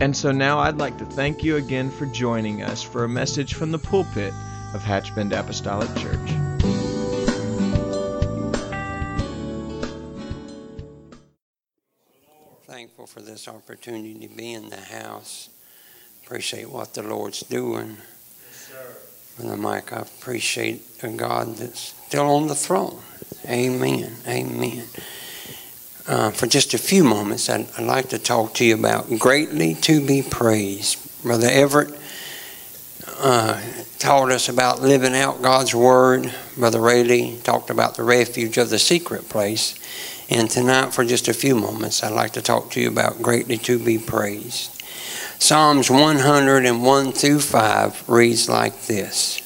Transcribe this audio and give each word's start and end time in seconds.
And 0.00 0.16
so 0.16 0.32
now 0.32 0.58
I'd 0.58 0.78
like 0.78 0.96
to 0.96 1.04
thank 1.04 1.44
you 1.44 1.56
again 1.56 1.90
for 1.90 2.06
joining 2.06 2.62
us 2.62 2.82
for 2.82 3.04
a 3.04 3.08
message 3.08 3.52
from 3.52 3.70
the 3.70 3.78
pulpit 3.78 4.32
of 4.72 4.82
Hatchbend 4.82 5.38
Apostolic 5.38 5.94
Church. 5.96 6.30
Thankful 12.64 13.06
for 13.06 13.20
this 13.20 13.46
opportunity 13.46 14.14
to 14.26 14.34
be 14.34 14.54
in 14.54 14.70
the 14.70 14.80
house. 14.80 15.50
Appreciate 16.24 16.70
what 16.70 16.94
the 16.94 17.02
Lord's 17.02 17.40
doing. 17.40 17.98
Brother 19.36 19.56
Mike, 19.58 19.92
I 19.92 19.98
appreciate 19.98 20.82
a 21.02 21.08
God 21.08 21.56
that's 21.56 21.94
still 22.06 22.24
on 22.24 22.46
the 22.46 22.54
throne. 22.54 23.02
Amen. 23.46 24.14
Amen. 24.26 24.84
Uh, 26.10 26.28
for 26.32 26.48
just 26.48 26.74
a 26.74 26.78
few 26.78 27.04
moments, 27.04 27.48
I'd, 27.48 27.68
I'd, 27.78 27.84
like 27.84 28.08
to 28.08 28.18
talk 28.18 28.54
to 28.54 28.64
you 28.64 28.74
about 28.74 29.16
greatly 29.20 29.76
to 29.76 30.04
be 30.04 30.22
praised. 30.22 30.98
Brother 31.22 31.46
Everett 31.48 31.96
uh, 33.20 33.60
taught 34.00 34.32
us 34.32 34.48
about 34.48 34.82
living 34.82 35.14
out 35.14 35.40
God's 35.40 35.72
Word. 35.72 36.34
Brother 36.56 36.80
Rayleigh 36.80 37.36
talked 37.44 37.70
about 37.70 37.94
the 37.94 38.02
refuge 38.02 38.58
of 38.58 38.70
the 38.70 38.78
secret 38.80 39.28
place. 39.28 39.78
And 40.28 40.50
tonight, 40.50 40.92
for 40.92 41.04
just 41.04 41.28
a 41.28 41.32
few 41.32 41.54
moments, 41.54 42.02
I'd 42.02 42.10
like 42.10 42.32
to 42.32 42.42
talk 42.42 42.72
to 42.72 42.80
you 42.80 42.88
about 42.88 43.22
greatly 43.22 43.58
to 43.58 43.78
be 43.78 43.96
praised. 43.96 44.82
Psalms 45.38 45.92
101 45.92 47.12
through 47.12 47.38
5 47.38 48.08
reads 48.08 48.48
like 48.48 48.82
this 48.86 49.40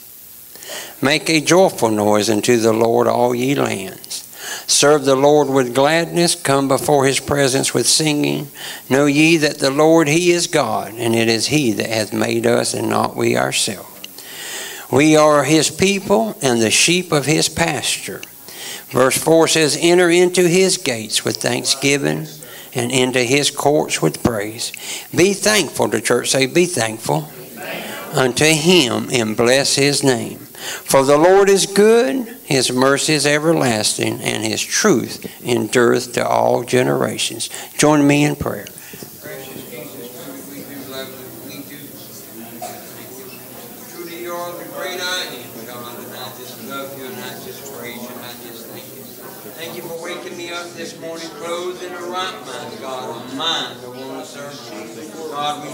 Make 1.02 1.28
a 1.28 1.42
joyful 1.42 1.90
noise 1.90 2.30
unto 2.30 2.56
the 2.56 2.72
Lord, 2.72 3.06
all 3.06 3.34
ye 3.34 3.54
lands. 3.54 4.23
Serve 4.66 5.05
the 5.05 5.16
Lord 5.16 5.48
with 5.48 5.74
gladness, 5.74 6.34
come 6.34 6.69
before 6.69 7.06
his 7.06 7.20
presence 7.20 7.74
with 7.74 7.86
singing. 7.86 8.48
Know 8.88 9.06
ye 9.06 9.36
that 9.38 9.58
the 9.58 9.70
Lord, 9.70 10.08
he 10.08 10.30
is 10.30 10.46
God, 10.46 10.94
and 10.94 11.14
it 11.14 11.28
is 11.28 11.46
he 11.48 11.72
that 11.72 11.88
hath 11.88 12.12
made 12.12 12.46
us, 12.46 12.74
and 12.74 12.88
not 12.88 13.16
we 13.16 13.36
ourselves. 13.36 13.91
We 14.91 15.16
are 15.16 15.44
his 15.44 15.70
people 15.70 16.36
and 16.42 16.61
the 16.61 16.70
sheep 16.70 17.11
of 17.11 17.27
his 17.27 17.48
pasture. 17.48 18.22
Verse 18.88 19.19
4 19.19 19.48
says, 19.48 19.78
Enter 19.80 20.08
into 20.08 20.46
his 20.48 20.78
gates 20.78 21.24
with 21.24 21.39
thanksgiving 21.39 22.27
and 22.74 22.92
into 22.92 23.20
his 23.20 23.50
courts 23.50 24.00
with 24.00 24.22
praise. 24.22 24.72
Be 25.14 25.33
thankful, 25.33 25.89
the 25.89 26.00
church 26.00 26.30
say, 26.30 26.46
Be 26.46 26.66
thankful 26.66 27.28
unto 28.12 28.44
him 28.44 29.08
and 29.12 29.36
bless 29.36 29.74
his 29.74 30.05
name. 30.05 30.39
For 30.39 31.02
the 31.05 31.18
Lord 31.18 31.48
is 31.48 31.66
good, 31.66 32.33
his 32.44 32.72
mercy 32.72 33.14
is 33.14 33.26
everlasting, 33.26 34.20
and 34.20 34.44
his 34.44 34.62
truth 34.62 35.24
endureth 35.42 36.12
to 36.14 36.26
all 36.26 36.62
generations. 36.62 37.48
Join 37.76 38.06
me 38.06 38.24
in 38.24 38.36
prayer. 38.36 38.66
This 50.77 50.98
morning, 51.00 51.28
clothed 51.28 51.83
in 51.83 51.92
a 51.92 51.96
right 51.96 52.46
mind, 52.46 52.80
God, 52.80 53.33
a 53.33 53.36
mind 53.36 53.83
want 53.83 54.24
to 54.24 54.30
serve. 54.30 55.30
God, 55.30 55.64
we 55.64 55.70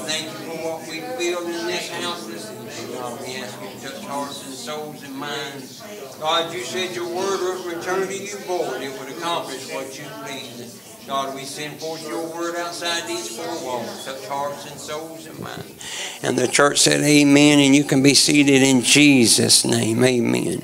what 0.62 0.88
we 0.88 1.00
build 1.00 1.44
in 1.44 1.66
this 1.66 1.88
house 1.90 2.26
this 2.26 2.50
we 2.90 3.36
ask 3.36 3.60
you 3.62 3.68
to 3.80 3.88
touch 3.88 4.04
hearts 4.04 4.44
and 4.44 4.54
souls 4.54 5.02
and 5.02 5.16
minds. 5.16 5.82
God, 6.20 6.52
you 6.52 6.60
said 6.60 6.94
your 6.94 7.08
word 7.08 7.40
would 7.40 7.76
return 7.76 8.06
to 8.06 8.16
you 8.16 8.36
void. 8.38 8.82
It 8.82 8.98
would 8.98 9.08
accomplish 9.16 9.72
what 9.72 9.98
you 9.98 10.04
please. 10.24 10.90
God, 11.06 11.34
we 11.34 11.44
send 11.44 11.80
forth 11.80 12.06
your 12.06 12.26
word 12.34 12.56
outside 12.56 13.08
these 13.08 13.36
four 13.36 13.66
walls, 13.66 14.04
touch 14.04 14.26
hearts 14.26 14.70
and 14.70 14.78
souls 14.78 15.26
and 15.26 15.38
minds. 15.40 16.20
And 16.22 16.38
the 16.38 16.46
church 16.46 16.78
said, 16.78 17.00
Amen. 17.00 17.58
And 17.58 17.74
you 17.74 17.84
can 17.84 18.02
be 18.02 18.14
seated 18.14 18.62
in 18.62 18.82
Jesus' 18.82 19.64
name. 19.64 20.04
Amen. 20.04 20.62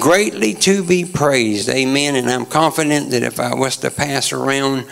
Greatly 0.00 0.54
to 0.54 0.82
be 0.82 1.04
praised. 1.04 1.68
Amen. 1.68 2.16
And 2.16 2.30
I'm 2.30 2.46
confident 2.46 3.10
that 3.10 3.22
if 3.22 3.38
I 3.38 3.54
was 3.54 3.76
to 3.78 3.90
pass 3.90 4.32
around 4.32 4.86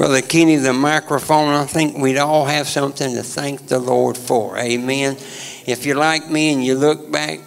Brother 0.00 0.22
Kenny 0.22 0.56
the 0.56 0.72
microphone, 0.72 1.52
I 1.52 1.66
think 1.66 1.98
we'd 1.98 2.16
all 2.16 2.46
have 2.46 2.66
something 2.66 3.16
to 3.16 3.22
thank 3.22 3.66
the 3.66 3.78
Lord 3.78 4.16
for. 4.16 4.56
Amen. 4.56 5.18
If 5.66 5.84
you're 5.84 5.94
like 5.94 6.30
me 6.30 6.54
and 6.54 6.64
you 6.64 6.74
look 6.74 7.12
back 7.12 7.40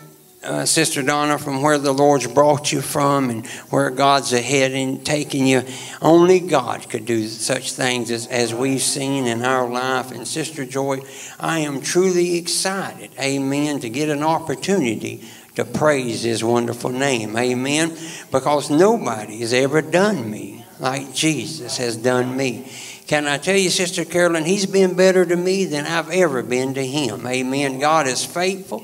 uh, 0.44 0.64
Sister 0.64 1.02
Donna, 1.02 1.40
from 1.40 1.64
where 1.64 1.80
the 1.80 1.92
Lord's 1.92 2.28
brought 2.28 2.72
you 2.72 2.82
from 2.82 3.32
and 3.32 3.48
where 3.72 3.90
God's 3.90 4.34
ahead 4.34 4.74
and 4.74 5.04
taking 5.04 5.48
you. 5.48 5.64
Only 6.00 6.42
God 6.42 6.88
could 6.90 7.08
do 7.08 7.26
such 7.28 7.72
things 7.72 8.12
as, 8.12 8.28
as 8.28 8.54
we've 8.54 8.84
seen 8.84 9.26
in 9.26 9.42
our 9.42 9.68
life. 9.68 10.12
And 10.12 10.28
Sister 10.28 10.64
Joy, 10.64 11.00
I 11.40 11.62
am 11.62 11.82
truly 11.82 12.38
excited, 12.38 13.10
amen, 13.20 13.80
to 13.80 13.90
get 13.90 14.10
an 14.10 14.22
opportunity 14.22 15.24
to 15.56 15.66
praise 15.66 16.22
His 16.22 16.44
wonderful 16.44 16.92
name, 16.92 17.36
amen, 17.36 17.98
because 18.32 18.70
nobody 18.70 19.40
has 19.40 19.54
ever 19.54 19.82
done 19.82 20.30
me 20.30 20.63
like 20.80 21.14
Jesus 21.14 21.78
has 21.78 21.98
done 21.98 22.36
me. 22.36 22.72
Can 23.08 23.28
I 23.28 23.38
tell 23.38 23.58
you, 23.58 23.70
Sister 23.70 24.06
Carolyn, 24.06 24.46
He's 24.46 24.66
been 24.66 24.96
better 24.96 25.26
to 25.26 25.36
me 25.36 25.66
than 25.66 25.86
I've 25.86 26.10
ever 26.10 26.42
been 26.44 26.74
to 26.76 26.86
Him. 26.86 27.28
Amen. 27.28 27.80
God 27.80 28.08
is 28.08 28.26
faithful 28.26 28.84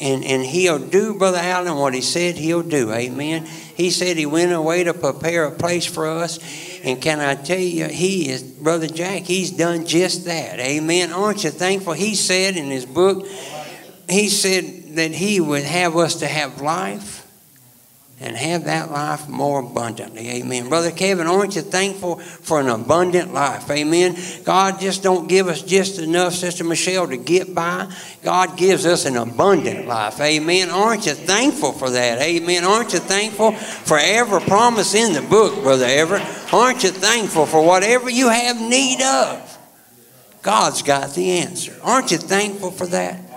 and, 0.00 0.24
and 0.24 0.44
he'll 0.44 0.78
do, 0.78 1.14
Brother 1.14 1.38
Allen, 1.38 1.76
what 1.76 1.94
he 1.94 2.00
said 2.00 2.36
he'll 2.36 2.62
do. 2.62 2.92
Amen. 2.92 3.46
He 3.46 3.90
said 3.90 4.16
he 4.16 4.26
went 4.26 4.52
away 4.52 4.84
to 4.84 4.94
prepare 4.94 5.44
a 5.44 5.52
place 5.52 5.86
for 5.86 6.08
us. 6.08 6.38
And 6.82 7.00
can 7.00 7.20
I 7.20 7.34
tell 7.36 7.58
you, 7.58 7.86
he 7.86 8.28
is, 8.28 8.42
Brother 8.42 8.88
Jack, 8.88 9.22
he's 9.22 9.50
done 9.50 9.86
just 9.86 10.24
that. 10.24 10.58
Amen. 10.58 11.12
Aren't 11.12 11.44
you 11.44 11.50
thankful? 11.50 11.92
He 11.92 12.14
said 12.14 12.56
in 12.56 12.66
his 12.66 12.86
book, 12.86 13.26
he 14.08 14.28
said 14.28 14.96
that 14.96 15.12
he 15.12 15.40
would 15.40 15.62
have 15.62 15.96
us 15.96 16.16
to 16.16 16.26
have 16.26 16.60
life 16.60 17.21
and 18.22 18.36
have 18.36 18.64
that 18.64 18.90
life 18.90 19.28
more 19.28 19.60
abundantly. 19.60 20.30
Amen. 20.30 20.68
Brother 20.68 20.92
Kevin, 20.92 21.26
aren't 21.26 21.56
you 21.56 21.62
thankful 21.62 22.18
for 22.18 22.60
an 22.60 22.68
abundant 22.68 23.34
life? 23.34 23.68
Amen. 23.70 24.16
God 24.44 24.80
just 24.80 25.02
don't 25.02 25.28
give 25.28 25.48
us 25.48 25.60
just 25.62 25.98
enough, 25.98 26.34
Sister 26.34 26.62
Michelle, 26.62 27.08
to 27.08 27.16
get 27.16 27.54
by. 27.54 27.92
God 28.22 28.56
gives 28.56 28.86
us 28.86 29.04
an 29.04 29.16
abundant 29.16 29.86
life. 29.86 30.20
Amen. 30.20 30.70
Aren't 30.70 31.06
you 31.06 31.14
thankful 31.14 31.72
for 31.72 31.90
that? 31.90 32.20
Amen. 32.20 32.64
Aren't 32.64 32.92
you 32.92 33.00
thankful 33.00 33.52
for 33.52 33.98
every 33.98 34.40
promise 34.40 34.94
in 34.94 35.12
the 35.12 35.22
book, 35.22 35.62
Brother 35.62 35.86
Everett? 35.86 36.22
Aren't 36.52 36.84
you 36.84 36.90
thankful 36.90 37.46
for 37.46 37.64
whatever 37.64 38.08
you 38.08 38.28
have 38.28 38.60
need 38.60 39.02
of? 39.02 39.48
God's 40.42 40.82
got 40.82 41.14
the 41.14 41.38
answer. 41.38 41.76
Aren't 41.82 42.10
you 42.10 42.18
thankful 42.18 42.70
for 42.70 42.86
that? 42.88 43.31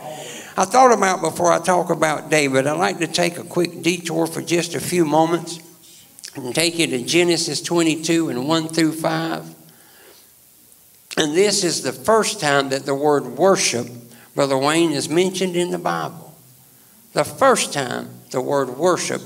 I 0.58 0.64
thought 0.64 0.94
about 0.94 1.20
before 1.20 1.52
I 1.52 1.60
talk 1.60 1.90
about 1.90 2.30
David, 2.30 2.66
I'd 2.66 2.78
like 2.78 3.00
to 3.00 3.08
take 3.08 3.38
a 3.38 3.44
quick 3.44 3.82
detour 3.82 4.26
for 4.26 4.42
just 4.42 4.74
a 4.74 4.80
few 4.80 5.04
moments 5.04 5.60
and 6.34 6.56
take 6.56 6.80
you 6.80 6.88
to 6.88 7.04
Genesis 7.04 7.62
22 7.62 8.30
and 8.30 8.48
1 8.48 8.68
through 8.70 8.94
5. 8.94 9.54
And 11.18 11.36
this 11.36 11.66
is 11.66 11.82
the 11.82 11.92
first 11.92 12.40
time 12.40 12.70
that 12.70 12.86
the 12.86 12.96
word 12.96 13.26
worship, 13.26 13.88
Brother 14.34 14.58
Wayne, 14.58 14.94
is 14.94 15.10
mentioned 15.10 15.58
in 15.58 15.72
the 15.72 15.78
Bible. 15.78 16.34
The 17.12 17.26
first 17.26 17.74
time 17.74 18.22
the 18.32 18.40
word 18.40 18.70
worship 18.78 19.22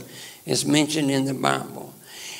is 0.47 0.65
mentioned 0.65 1.11
in 1.11 1.25
the 1.25 1.35
Bible. 1.35 1.93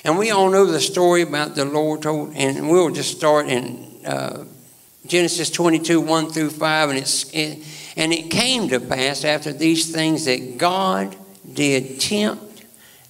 And 0.04 0.18
we 0.18 0.32
all 0.32 0.50
know 0.50 0.66
the 0.66 0.80
story 0.80 1.22
about 1.22 1.54
the 1.54 1.66
Lord 1.66 2.02
told, 2.02 2.36
and 2.36 2.68
we'll 2.68 2.90
just 2.90 3.16
start 3.16 3.48
in 3.50 4.02
uh, 4.04 4.46
Genesis 5.06 5.52
22, 5.52 6.02
1 6.02 6.32
through 6.32 6.50
5, 6.50 6.90
and 6.90 6.98
it's. 6.98 7.32
It, 7.36 7.64
and 8.00 8.14
it 8.14 8.32
came 8.32 8.70
to 8.70 8.80
pass 8.80 9.26
after 9.26 9.52
these 9.52 9.92
things 9.92 10.26
that 10.26 10.58
God 10.58 11.16
did 11.54 12.00
tempt 12.00 12.50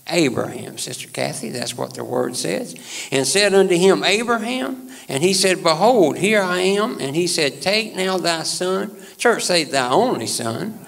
Abraham, 0.10 0.78
Sister 0.78 1.08
Kathy, 1.08 1.50
that's 1.50 1.78
what 1.78 1.94
the 1.94 2.04
word 2.04 2.36
says, 2.36 2.76
and 3.12 3.28
said 3.28 3.54
unto 3.54 3.76
him, 3.76 4.04
Abraham, 4.04 4.90
and 5.08 5.24
he 5.24 5.34
said, 5.34 5.64
Behold, 5.64 6.18
here 6.18 6.42
I 6.42 6.60
am. 6.60 7.00
And 7.00 7.16
he 7.16 7.28
said, 7.28 7.62
Take 7.62 7.96
now 7.96 8.18
thy 8.18 8.44
son, 8.44 8.98
church 9.18 9.46
say, 9.46 9.64
thy 9.66 9.90
only 9.90 10.28
son, 10.28 10.80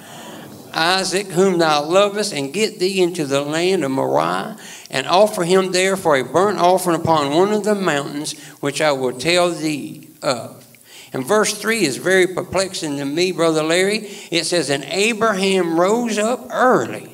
Isaac, 0.74 1.28
whom 1.28 1.60
thou 1.60 1.84
lovest, 1.84 2.34
and 2.34 2.54
get 2.54 2.80
thee 2.80 3.02
into 3.02 3.26
the 3.26 3.42
land 3.42 3.84
of 3.84 3.92
Moriah, 3.92 4.58
and 4.90 5.06
offer 5.06 5.44
him 5.44 5.72
there 5.72 5.96
for 5.96 6.16
a 6.16 6.24
burnt 6.24 6.58
offering 6.58 7.00
upon 7.00 7.36
one 7.36 7.52
of 7.52 7.64
the 7.64 7.76
mountains 7.76 8.40
which 8.60 8.82
I 8.82 8.92
will 8.92 9.14
tell 9.14 9.52
thee 9.52 10.10
of. 10.24 10.61
And 11.14 11.26
verse 11.26 11.58
3 11.58 11.84
is 11.84 11.98
very 11.98 12.28
perplexing 12.28 12.98
to 12.98 13.06
me, 13.06 13.32
Brother 13.32 13.64
Larry. 13.64 14.10
It 14.32 14.46
says, 14.46 14.70
And 14.70 14.84
Abraham 14.86 15.80
rose 15.80 16.18
up 16.18 16.48
early. 16.52 17.12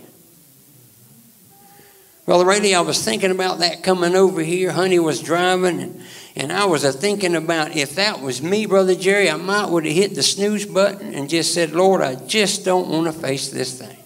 Brother 2.28 2.46
Rayleigh, 2.46 2.76
I 2.76 2.82
was 2.82 3.04
thinking 3.04 3.32
about 3.32 3.60
that 3.60 3.84
coming 3.84 4.14
over 4.14 4.42
here. 4.42 4.74
Honey 4.74 5.00
was 5.00 5.22
driving, 5.22 5.80
and, 5.80 6.02
and 6.36 6.52
I 6.52 6.66
was 6.66 6.84
a 6.84 6.92
thinking 6.92 7.36
about 7.36 7.76
if 7.76 7.96
that 7.96 8.20
was 8.20 8.42
me, 8.42 8.66
Brother 8.66 8.96
Jerry, 8.96 9.30
I 9.32 9.38
might 9.38 9.70
would 9.70 9.86
have 9.86 9.96
hit 9.96 10.14
the 10.14 10.22
snooze 10.22 10.66
button 10.66 11.16
and 11.16 11.30
just 11.30 11.54
said, 11.54 11.72
Lord, 11.72 12.02
I 12.02 12.16
just 12.16 12.66
don't 12.66 12.90
want 12.90 13.06
to 13.06 13.14
face 13.14 13.50
this 13.50 13.80
thing. 13.80 13.97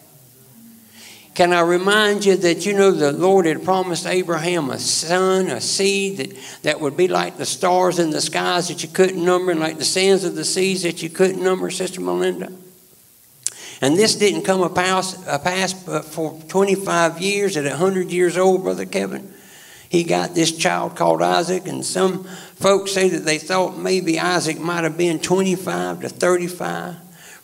Can 1.33 1.53
I 1.53 1.61
remind 1.61 2.25
you 2.25 2.35
that 2.35 2.65
you 2.65 2.73
know 2.73 2.91
the 2.91 3.13
Lord 3.13 3.45
had 3.45 3.63
promised 3.63 4.05
Abraham 4.05 4.69
a 4.69 4.77
son, 4.77 5.47
a 5.47 5.61
seed 5.61 6.17
that, 6.17 6.37
that 6.63 6.81
would 6.81 6.97
be 6.97 7.07
like 7.07 7.37
the 7.37 7.45
stars 7.45 7.99
in 7.99 8.09
the 8.09 8.19
skies 8.19 8.67
that 8.67 8.83
you 8.83 8.89
couldn't 8.89 9.23
number, 9.23 9.51
and 9.51 9.59
like 9.59 9.77
the 9.77 9.85
sands 9.85 10.25
of 10.25 10.35
the 10.35 10.43
seas 10.43 10.83
that 10.83 11.01
you 11.01 11.09
couldn't 11.09 11.41
number, 11.41 11.69
Sister 11.71 12.01
Melinda? 12.01 12.51
And 13.81 13.97
this 13.97 14.15
didn't 14.15 14.43
come 14.43 14.61
a 14.61 14.69
pass, 14.69 15.17
a 15.25 15.39
pass 15.39 15.73
for 15.73 16.39
25 16.49 17.19
years. 17.19 17.57
At 17.57 17.65
100 17.65 18.11
years 18.11 18.37
old, 18.37 18.63
Brother 18.63 18.85
Kevin, 18.85 19.33
he 19.89 20.03
got 20.03 20.35
this 20.35 20.55
child 20.55 20.95
called 20.95 21.21
Isaac. 21.21 21.65
And 21.65 21.83
some 21.83 22.25
folks 22.55 22.91
say 22.91 23.09
that 23.09 23.25
they 23.25 23.39
thought 23.39 23.77
maybe 23.77 24.19
Isaac 24.19 24.59
might 24.59 24.83
have 24.83 24.97
been 24.97 25.19
25 25.19 26.01
to 26.01 26.09
35. 26.09 26.95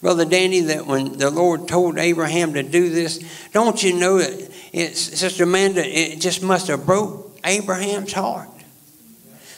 Brother 0.01 0.25
Danny, 0.25 0.61
that 0.61 0.85
when 0.85 1.17
the 1.17 1.31
Lord 1.31 1.67
told 1.67 1.97
Abraham 1.97 2.53
to 2.53 2.63
do 2.63 2.89
this, 2.89 3.19
don't 3.51 3.81
you 3.81 3.94
know 3.94 4.19
that 4.19 4.51
it's, 4.71 4.99
Sister 4.99 5.44
Amanda, 5.44 5.83
it 5.83 6.21
just 6.21 6.44
must 6.44 6.67
have 6.67 6.85
broke 6.85 7.39
Abraham's 7.44 8.13
heart. 8.13 8.49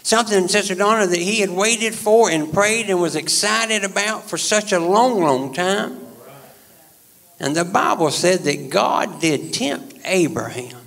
Something, 0.04 0.48
Sister 0.48 0.76
Donna, 0.76 1.08
that 1.08 1.20
he 1.20 1.42
had 1.42 1.50
waited 1.50 1.94
for 1.94 2.30
and 2.30 2.54
prayed 2.54 2.90
and 2.90 3.02
was 3.02 3.16
excited 3.16 3.84
about 3.84 4.30
for 4.30 4.38
such 4.38 4.72
a 4.72 4.80
long, 4.80 5.22
long 5.22 5.54
time. 5.54 6.00
And 7.40 7.56
the 7.56 7.66
Bible 7.66 8.10
said 8.10 8.40
that 8.40 8.70
God 8.70 9.20
did 9.20 9.54
tempt 9.54 9.98
Abraham. 10.06 10.78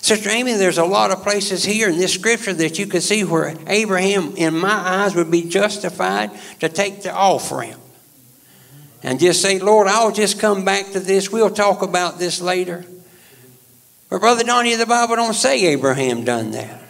Sister 0.00 0.28
Amy, 0.30 0.52
there's 0.52 0.78
a 0.78 0.84
lot 0.84 1.10
of 1.10 1.22
places 1.22 1.64
here 1.64 1.88
in 1.88 1.98
this 1.98 2.14
scripture 2.14 2.54
that 2.54 2.78
you 2.78 2.86
can 2.86 3.00
see 3.00 3.24
where 3.24 3.56
Abraham, 3.66 4.36
in 4.36 4.56
my 4.56 4.70
eyes, 4.70 5.14
would 5.14 5.30
be 5.30 5.42
justified 5.42 6.30
to 6.60 6.68
take 6.68 7.02
the 7.02 7.12
offering 7.12 7.74
and 9.02 9.20
just 9.20 9.42
say, 9.42 9.58
Lord, 9.58 9.86
I'll 9.86 10.12
just 10.12 10.40
come 10.40 10.64
back 10.64 10.92
to 10.92 11.00
this. 11.00 11.30
We'll 11.30 11.50
talk 11.50 11.82
about 11.82 12.18
this 12.18 12.40
later. 12.40 12.84
But 14.10 14.20
Brother 14.20 14.44
Donnie, 14.44 14.74
the 14.74 14.86
Bible 14.86 15.16
don't 15.16 15.34
say 15.34 15.66
Abraham 15.66 16.24
done 16.24 16.52
that. 16.52 16.82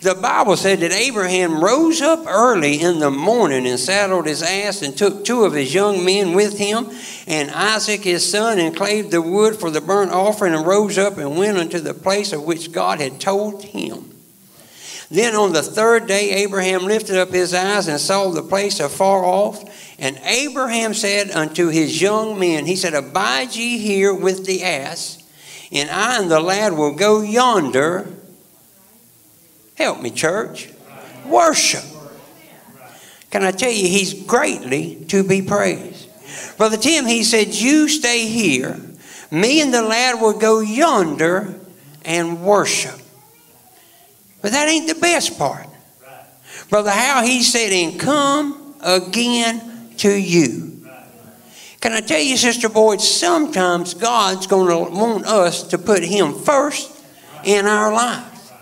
The 0.00 0.14
Bible 0.14 0.56
said 0.56 0.78
that 0.80 0.92
Abraham 0.92 1.62
rose 1.62 2.00
up 2.00 2.24
early 2.28 2.80
in 2.80 3.00
the 3.00 3.10
morning 3.10 3.66
and 3.66 3.80
saddled 3.80 4.26
his 4.26 4.42
ass 4.42 4.82
and 4.82 4.96
took 4.96 5.24
two 5.24 5.44
of 5.44 5.54
his 5.54 5.74
young 5.74 6.04
men 6.04 6.34
with 6.34 6.56
him 6.56 6.88
and 7.26 7.50
Isaac 7.50 8.02
his 8.02 8.30
son 8.30 8.60
and 8.60 8.76
clave 8.76 9.10
the 9.10 9.20
wood 9.20 9.56
for 9.56 9.72
the 9.72 9.80
burnt 9.80 10.12
offering 10.12 10.54
and 10.54 10.64
rose 10.64 10.98
up 10.98 11.18
and 11.18 11.36
went 11.36 11.58
unto 11.58 11.80
the 11.80 11.94
place 11.94 12.32
of 12.32 12.44
which 12.44 12.70
God 12.70 13.00
had 13.00 13.20
told 13.20 13.64
him. 13.64 14.17
Then 15.10 15.34
on 15.34 15.52
the 15.52 15.62
third 15.62 16.06
day, 16.06 16.30
Abraham 16.42 16.84
lifted 16.84 17.16
up 17.16 17.30
his 17.30 17.54
eyes 17.54 17.88
and 17.88 17.98
saw 17.98 18.30
the 18.30 18.42
place 18.42 18.78
afar 18.78 19.24
off. 19.24 19.64
And 19.98 20.18
Abraham 20.22 20.92
said 20.92 21.30
unto 21.30 21.68
his 21.68 22.00
young 22.00 22.38
men, 22.38 22.66
He 22.66 22.76
said, 22.76 22.94
Abide 22.94 23.56
ye 23.56 23.78
here 23.78 24.14
with 24.14 24.44
the 24.44 24.62
ass, 24.62 25.22
and 25.72 25.90
I 25.90 26.20
and 26.20 26.30
the 26.30 26.40
lad 26.40 26.74
will 26.74 26.94
go 26.94 27.22
yonder. 27.22 28.06
Help 29.76 30.02
me, 30.02 30.10
church. 30.10 30.68
Worship. 31.24 31.84
Can 33.30 33.44
I 33.44 33.50
tell 33.50 33.70
you, 33.70 33.88
he's 33.88 34.24
greatly 34.24 35.04
to 35.08 35.22
be 35.22 35.42
praised. 35.42 36.08
Brother 36.56 36.76
Tim, 36.76 37.06
he 37.06 37.24
said, 37.24 37.48
You 37.48 37.88
stay 37.88 38.26
here. 38.26 38.80
Me 39.30 39.60
and 39.60 39.72
the 39.72 39.82
lad 39.82 40.20
will 40.20 40.38
go 40.38 40.60
yonder 40.60 41.54
and 42.04 42.42
worship. 42.42 42.98
But 44.40 44.52
that 44.52 44.68
ain't 44.68 44.88
the 44.88 44.94
best 44.94 45.38
part. 45.38 45.66
Brother 46.70 46.90
How 46.90 47.24
he 47.24 47.42
said, 47.42 47.72
and 47.72 47.98
come 47.98 48.74
again 48.82 49.90
to 49.98 50.12
you. 50.12 50.68
Can 51.80 51.92
I 51.92 52.00
tell 52.00 52.20
you, 52.20 52.36
Sister 52.36 52.68
Boyd, 52.68 53.00
sometimes 53.00 53.94
God's 53.94 54.46
going 54.46 54.68
to 54.68 54.92
want 54.94 55.26
us 55.26 55.62
to 55.68 55.78
put 55.78 56.02
Him 56.02 56.34
first 56.34 56.92
in 57.44 57.66
our 57.66 57.92
lives. 57.92 58.52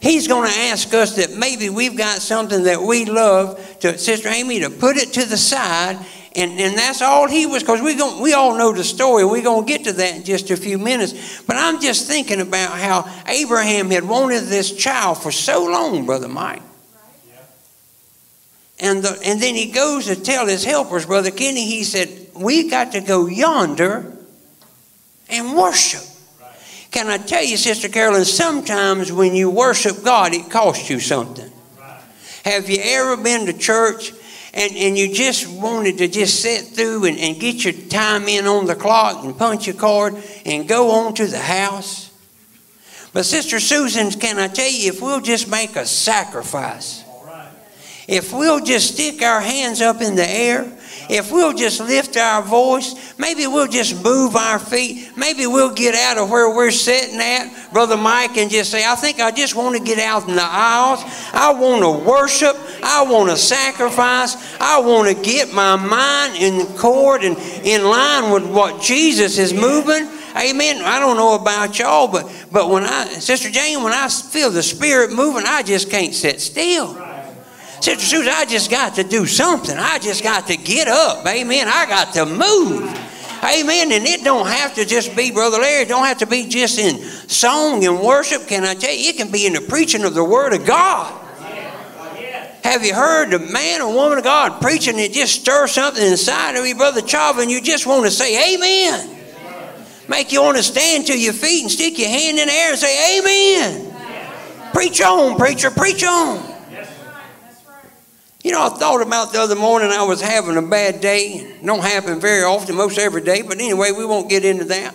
He's 0.00 0.28
going 0.28 0.50
to 0.50 0.56
ask 0.56 0.92
us 0.92 1.16
that 1.16 1.36
maybe 1.36 1.70
we've 1.70 1.96
got 1.96 2.20
something 2.20 2.64
that 2.64 2.82
we 2.82 3.04
love 3.04 3.78
to, 3.80 3.96
Sister 3.96 4.28
Amy, 4.28 4.60
to 4.60 4.70
put 4.70 4.96
it 4.96 5.12
to 5.14 5.24
the 5.24 5.36
side 5.36 6.04
and, 6.36 6.60
and 6.60 6.76
that's 6.76 7.00
all 7.00 7.26
he 7.26 7.46
was, 7.46 7.62
because 7.62 7.80
we, 7.80 7.96
we 8.20 8.34
all 8.34 8.58
know 8.58 8.70
the 8.70 8.84
story. 8.84 9.24
We're 9.24 9.42
going 9.42 9.64
to 9.64 9.72
get 9.72 9.84
to 9.84 9.92
that 9.94 10.16
in 10.16 10.24
just 10.24 10.50
a 10.50 10.56
few 10.56 10.76
minutes. 10.76 11.42
But 11.42 11.56
I'm 11.56 11.80
just 11.80 12.06
thinking 12.06 12.42
about 12.42 12.78
how 12.78 13.10
Abraham 13.26 13.90
had 13.90 14.04
wanted 14.04 14.44
this 14.44 14.70
child 14.70 15.22
for 15.22 15.32
so 15.32 15.64
long, 15.64 16.04
Brother 16.04 16.28
Mike. 16.28 16.62
And, 18.78 19.02
the, 19.02 19.18
and 19.24 19.40
then 19.40 19.54
he 19.54 19.72
goes 19.72 20.04
to 20.06 20.16
tell 20.16 20.46
his 20.46 20.62
helpers, 20.62 21.06
Brother 21.06 21.30
Kenny, 21.30 21.64
he 21.64 21.82
said, 21.82 22.10
We 22.34 22.68
got 22.68 22.92
to 22.92 23.00
go 23.00 23.26
yonder 23.26 24.14
and 25.30 25.56
worship. 25.56 26.02
Right. 26.38 26.88
Can 26.90 27.06
I 27.06 27.16
tell 27.16 27.42
you, 27.42 27.56
Sister 27.56 27.88
Carolyn, 27.88 28.26
sometimes 28.26 29.10
when 29.10 29.34
you 29.34 29.48
worship 29.48 30.04
God, 30.04 30.34
it 30.34 30.50
costs 30.50 30.90
you 30.90 31.00
something. 31.00 31.50
Right. 31.80 32.02
Have 32.44 32.68
you 32.68 32.78
ever 32.82 33.16
been 33.16 33.46
to 33.46 33.54
church 33.54 34.12
and, 34.56 34.74
and 34.74 34.96
you 34.96 35.12
just 35.12 35.46
wanted 35.46 35.98
to 35.98 36.08
just 36.08 36.40
sit 36.40 36.64
through 36.64 37.04
and, 37.04 37.18
and 37.18 37.38
get 37.38 37.62
your 37.62 37.74
time 37.74 38.26
in 38.26 38.46
on 38.46 38.64
the 38.64 38.74
clock 38.74 39.22
and 39.22 39.36
punch 39.36 39.66
your 39.66 39.76
card 39.76 40.14
and 40.46 40.66
go 40.66 40.90
on 40.92 41.14
to 41.14 41.26
the 41.26 41.38
house. 41.38 42.10
But 43.12 43.26
Sister 43.26 43.60
Susan, 43.60 44.10
can 44.10 44.38
I 44.38 44.48
tell 44.48 44.70
you, 44.70 44.88
if 44.88 45.02
we'll 45.02 45.20
just 45.20 45.50
make 45.50 45.76
a 45.76 45.84
sacrifice, 45.84 47.04
if 48.08 48.32
we'll 48.32 48.64
just 48.64 48.94
stick 48.94 49.20
our 49.20 49.42
hands 49.42 49.82
up 49.82 50.00
in 50.00 50.16
the 50.16 50.28
air 50.28 50.62
if 51.08 51.30
we'll 51.30 51.52
just 51.52 51.80
lift 51.80 52.16
our 52.16 52.42
voice, 52.42 53.14
maybe 53.18 53.46
we'll 53.46 53.68
just 53.68 54.02
move 54.02 54.36
our 54.36 54.58
feet, 54.58 55.10
maybe 55.16 55.46
we'll 55.46 55.74
get 55.74 55.94
out 55.94 56.18
of 56.18 56.30
where 56.30 56.54
we're 56.54 56.70
sitting 56.70 57.20
at, 57.20 57.72
Brother 57.72 57.96
Mike, 57.96 58.36
and 58.36 58.50
just 58.50 58.70
say, 58.70 58.84
I 58.84 58.94
think 58.94 59.20
I 59.20 59.30
just 59.30 59.54
want 59.54 59.76
to 59.76 59.82
get 59.82 59.98
out 59.98 60.28
in 60.28 60.34
the 60.34 60.42
aisles. 60.42 61.02
I 61.32 61.52
want 61.52 61.82
to 61.82 62.08
worship. 62.08 62.56
I 62.82 63.04
want 63.04 63.30
to 63.30 63.36
sacrifice. 63.36 64.36
I 64.60 64.80
want 64.80 65.14
to 65.14 65.22
get 65.22 65.52
my 65.52 65.76
mind 65.76 66.36
in 66.36 66.60
accord 66.66 67.22
and 67.22 67.36
in 67.64 67.84
line 67.84 68.32
with 68.32 68.46
what 68.50 68.82
Jesus 68.82 69.38
is 69.38 69.52
moving. 69.52 70.08
Amen. 70.36 70.82
I 70.82 71.00
don't 71.00 71.16
know 71.16 71.34
about 71.34 71.78
y'all, 71.78 72.08
but 72.08 72.30
but 72.52 72.68
when 72.68 72.84
I, 72.84 73.06
Sister 73.06 73.50
Jane, 73.50 73.82
when 73.82 73.92
I 73.92 74.08
feel 74.08 74.50
the 74.50 74.62
Spirit 74.62 75.12
moving, 75.12 75.44
I 75.46 75.62
just 75.62 75.90
can't 75.90 76.14
sit 76.14 76.40
still. 76.40 77.05
Sister 77.80 78.04
Susan, 78.04 78.32
I 78.34 78.46
just 78.46 78.70
got 78.70 78.94
to 78.94 79.04
do 79.04 79.26
something. 79.26 79.76
I 79.76 79.98
just 79.98 80.22
got 80.22 80.46
to 80.48 80.56
get 80.56 80.88
up. 80.88 81.26
Amen. 81.26 81.68
I 81.68 81.86
got 81.86 82.14
to 82.14 82.26
move. 82.26 82.82
Amen. 83.44 83.92
And 83.92 84.06
it 84.06 84.24
don't 84.24 84.46
have 84.46 84.74
to 84.74 84.84
just 84.84 85.14
be, 85.14 85.30
Brother 85.30 85.58
Larry, 85.58 85.82
it 85.82 85.88
don't 85.88 86.06
have 86.06 86.18
to 86.18 86.26
be 86.26 86.48
just 86.48 86.78
in 86.78 86.98
song 87.28 87.84
and 87.84 88.00
worship. 88.00 88.46
Can 88.48 88.64
I 88.64 88.74
tell 88.74 88.92
you, 88.92 89.10
it 89.10 89.16
can 89.16 89.30
be 89.30 89.46
in 89.46 89.52
the 89.52 89.60
preaching 89.60 90.04
of 90.04 90.14
the 90.14 90.24
Word 90.24 90.52
of 90.52 90.64
God. 90.64 91.22
Have 92.64 92.84
you 92.84 92.94
heard 92.94 93.30
the 93.30 93.38
man 93.38 93.80
or 93.80 93.94
woman 93.94 94.18
of 94.18 94.24
God 94.24 94.60
preaching 94.60 94.98
it 94.98 95.12
just 95.12 95.42
stir 95.42 95.68
something 95.68 96.04
inside 96.04 96.56
of 96.56 96.66
you, 96.66 96.74
Brother 96.74 97.06
Chauvin? 97.06 97.48
You 97.48 97.60
just 97.60 97.86
want 97.86 98.06
to 98.06 98.10
say, 98.10 98.56
Amen. 98.56 99.16
Make 100.08 100.32
you 100.32 100.42
want 100.42 100.56
to 100.56 100.62
stand 100.64 101.06
to 101.06 101.18
your 101.18 101.32
feet 101.32 101.62
and 101.62 101.70
stick 101.70 101.98
your 101.98 102.08
hand 102.08 102.38
in 102.38 102.48
the 102.48 102.52
air 102.52 102.70
and 102.70 102.78
say, 102.78 103.18
Amen. 103.18 104.72
Preach 104.72 105.00
on, 105.00 105.36
preacher, 105.36 105.70
preach 105.70 106.02
on. 106.02 106.55
You 108.46 108.52
know, 108.52 108.64
I 108.64 108.68
thought 108.68 109.02
about 109.02 109.32
the 109.32 109.40
other 109.40 109.56
morning 109.56 109.90
I 109.90 110.04
was 110.04 110.20
having 110.20 110.56
a 110.56 110.62
bad 110.62 111.00
day. 111.00 111.56
Don't 111.64 111.82
happen 111.82 112.20
very 112.20 112.44
often, 112.44 112.76
most 112.76 112.96
every 112.96 113.22
day, 113.22 113.42
but 113.42 113.58
anyway, 113.58 113.90
we 113.90 114.06
won't 114.06 114.30
get 114.30 114.44
into 114.44 114.62
that. 114.66 114.94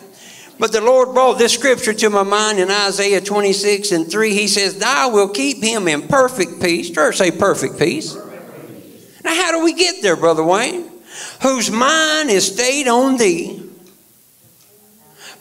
But 0.57 0.71
the 0.71 0.79
Lord 0.79 1.13
brought 1.13 1.37
this 1.37 1.53
scripture 1.53 1.93
to 1.93 2.09
my 2.09 2.23
mind 2.23 2.59
in 2.59 2.71
Isaiah 2.71 3.19
26 3.19 3.91
and 3.91 4.09
3. 4.09 4.33
He 4.33 4.47
says, 4.47 4.79
Thou 4.79 5.09
will 5.09 5.27
keep 5.27 5.61
him 5.61 5.89
in 5.89 6.07
perfect 6.07 6.61
peace. 6.61 6.91
Church, 6.91 7.17
say 7.17 7.29
perfect 7.29 7.77
peace. 7.77 8.15
Now, 9.25 9.35
how 9.35 9.51
do 9.51 9.65
we 9.65 9.73
get 9.73 10.01
there, 10.01 10.15
Brother 10.15 10.45
Wayne? 10.45 10.89
Whose 11.41 11.69
mind 11.69 12.29
is 12.29 12.53
stayed 12.53 12.87
on 12.87 13.17
thee 13.17 13.69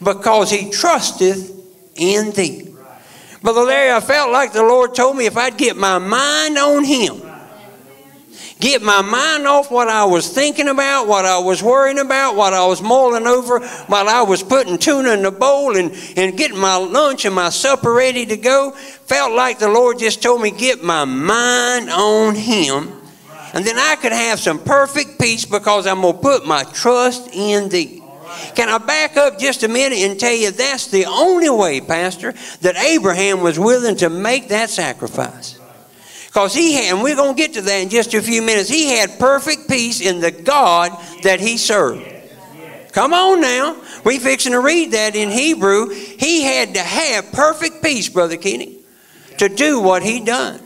because 0.03 0.51
he 0.51 0.69
trusteth 0.69 1.49
in 1.95 2.31
thee. 2.31 2.75
Brother 3.41 3.61
Larry, 3.61 3.93
I 3.93 4.01
felt 4.01 4.33
like 4.33 4.51
the 4.51 4.63
Lord 4.63 4.95
told 4.95 5.15
me 5.15 5.27
if 5.27 5.37
I'd 5.37 5.57
get 5.57 5.77
my 5.77 5.97
mind 5.97 6.57
on 6.57 6.83
him, 6.83 7.30
get 8.61 8.81
my 8.81 9.01
mind 9.01 9.47
off 9.47 9.71
what 9.71 9.89
I 9.89 10.05
was 10.05 10.29
thinking 10.29 10.69
about, 10.69 11.07
what 11.07 11.25
I 11.25 11.39
was 11.39 11.61
worrying 11.61 11.99
about, 11.99 12.35
what 12.35 12.53
I 12.53 12.65
was 12.65 12.81
mulling 12.81 13.27
over 13.27 13.59
while 13.87 14.07
I 14.07 14.21
was 14.21 14.43
putting 14.43 14.77
tuna 14.77 15.11
in 15.11 15.23
the 15.23 15.31
bowl 15.31 15.75
and, 15.75 15.91
and 16.15 16.37
getting 16.37 16.59
my 16.59 16.77
lunch 16.77 17.25
and 17.25 17.35
my 17.35 17.49
supper 17.49 17.91
ready 17.91 18.25
to 18.27 18.37
go. 18.37 18.71
Felt 18.71 19.33
like 19.33 19.59
the 19.59 19.67
Lord 19.67 19.99
just 19.99 20.21
told 20.21 20.41
me, 20.41 20.51
get 20.51 20.83
my 20.83 21.03
mind 21.03 21.89
on 21.89 22.35
Him. 22.35 22.93
And 23.53 23.65
then 23.65 23.77
I 23.77 23.97
could 23.97 24.13
have 24.13 24.39
some 24.39 24.63
perfect 24.63 25.19
peace 25.19 25.43
because 25.43 25.85
I'm 25.85 26.01
going 26.01 26.15
to 26.15 26.21
put 26.21 26.45
my 26.45 26.63
trust 26.63 27.29
in 27.33 27.67
thee. 27.67 28.01
Can 28.55 28.69
I 28.69 28.77
back 28.77 29.17
up 29.17 29.39
just 29.39 29.63
a 29.63 29.67
minute 29.67 29.97
and 29.99 30.17
tell 30.17 30.33
you 30.33 30.51
that's 30.51 30.87
the 30.87 31.05
only 31.05 31.49
way, 31.49 31.81
Pastor, 31.81 32.33
that 32.61 32.77
Abraham 32.77 33.41
was 33.41 33.59
willing 33.59 33.97
to 33.97 34.09
make 34.09 34.49
that 34.49 34.69
sacrifice? 34.69 35.60
Because 36.31 36.53
he 36.53 36.75
had, 36.75 36.93
and 36.93 37.03
we're 37.03 37.17
going 37.17 37.35
to 37.35 37.37
get 37.37 37.55
to 37.55 37.61
that 37.61 37.77
in 37.79 37.89
just 37.89 38.13
a 38.13 38.21
few 38.21 38.41
minutes, 38.41 38.69
he 38.69 38.87
had 38.87 39.19
perfect 39.19 39.67
peace 39.69 39.99
in 39.99 40.21
the 40.21 40.31
God 40.31 40.97
that 41.23 41.41
he 41.41 41.57
served. 41.57 42.07
Come 42.93 43.13
on 43.13 43.41
now. 43.41 43.75
We 44.05 44.17
fixing 44.17 44.53
to 44.53 44.61
read 44.61 44.93
that 44.93 45.13
in 45.13 45.29
Hebrew. 45.29 45.89
He 45.89 46.43
had 46.43 46.75
to 46.75 46.79
have 46.79 47.33
perfect 47.33 47.83
peace, 47.83 48.07
Brother 48.07 48.37
Kenny, 48.37 48.77
to 49.39 49.49
do 49.49 49.81
what 49.81 50.03
he 50.03 50.23
done. 50.23 50.61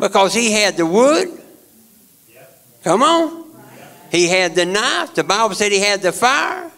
Because 0.00 0.32
he 0.32 0.52
had 0.52 0.78
the 0.78 0.86
wood. 0.86 1.28
Come 2.84 3.02
on. 3.02 3.44
He 4.10 4.26
had 4.26 4.54
the 4.54 4.64
knife. 4.64 5.14
The 5.14 5.24
Bible 5.24 5.54
said 5.54 5.70
he 5.70 5.80
had 5.80 6.00
the 6.00 6.12
fire. 6.12 6.70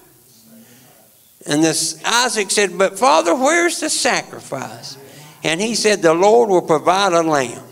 And 1.46 1.62
this 1.62 2.02
Isaac 2.04 2.50
said, 2.50 2.76
But 2.76 2.98
Father, 2.98 3.36
where's 3.36 3.78
the 3.78 3.88
sacrifice? 3.88 4.98
And 5.44 5.60
he 5.60 5.74
said, 5.74 6.02
The 6.02 6.14
Lord 6.14 6.48
will 6.48 6.62
provide 6.62 7.12
a 7.12 7.22
lamb. 7.22 7.62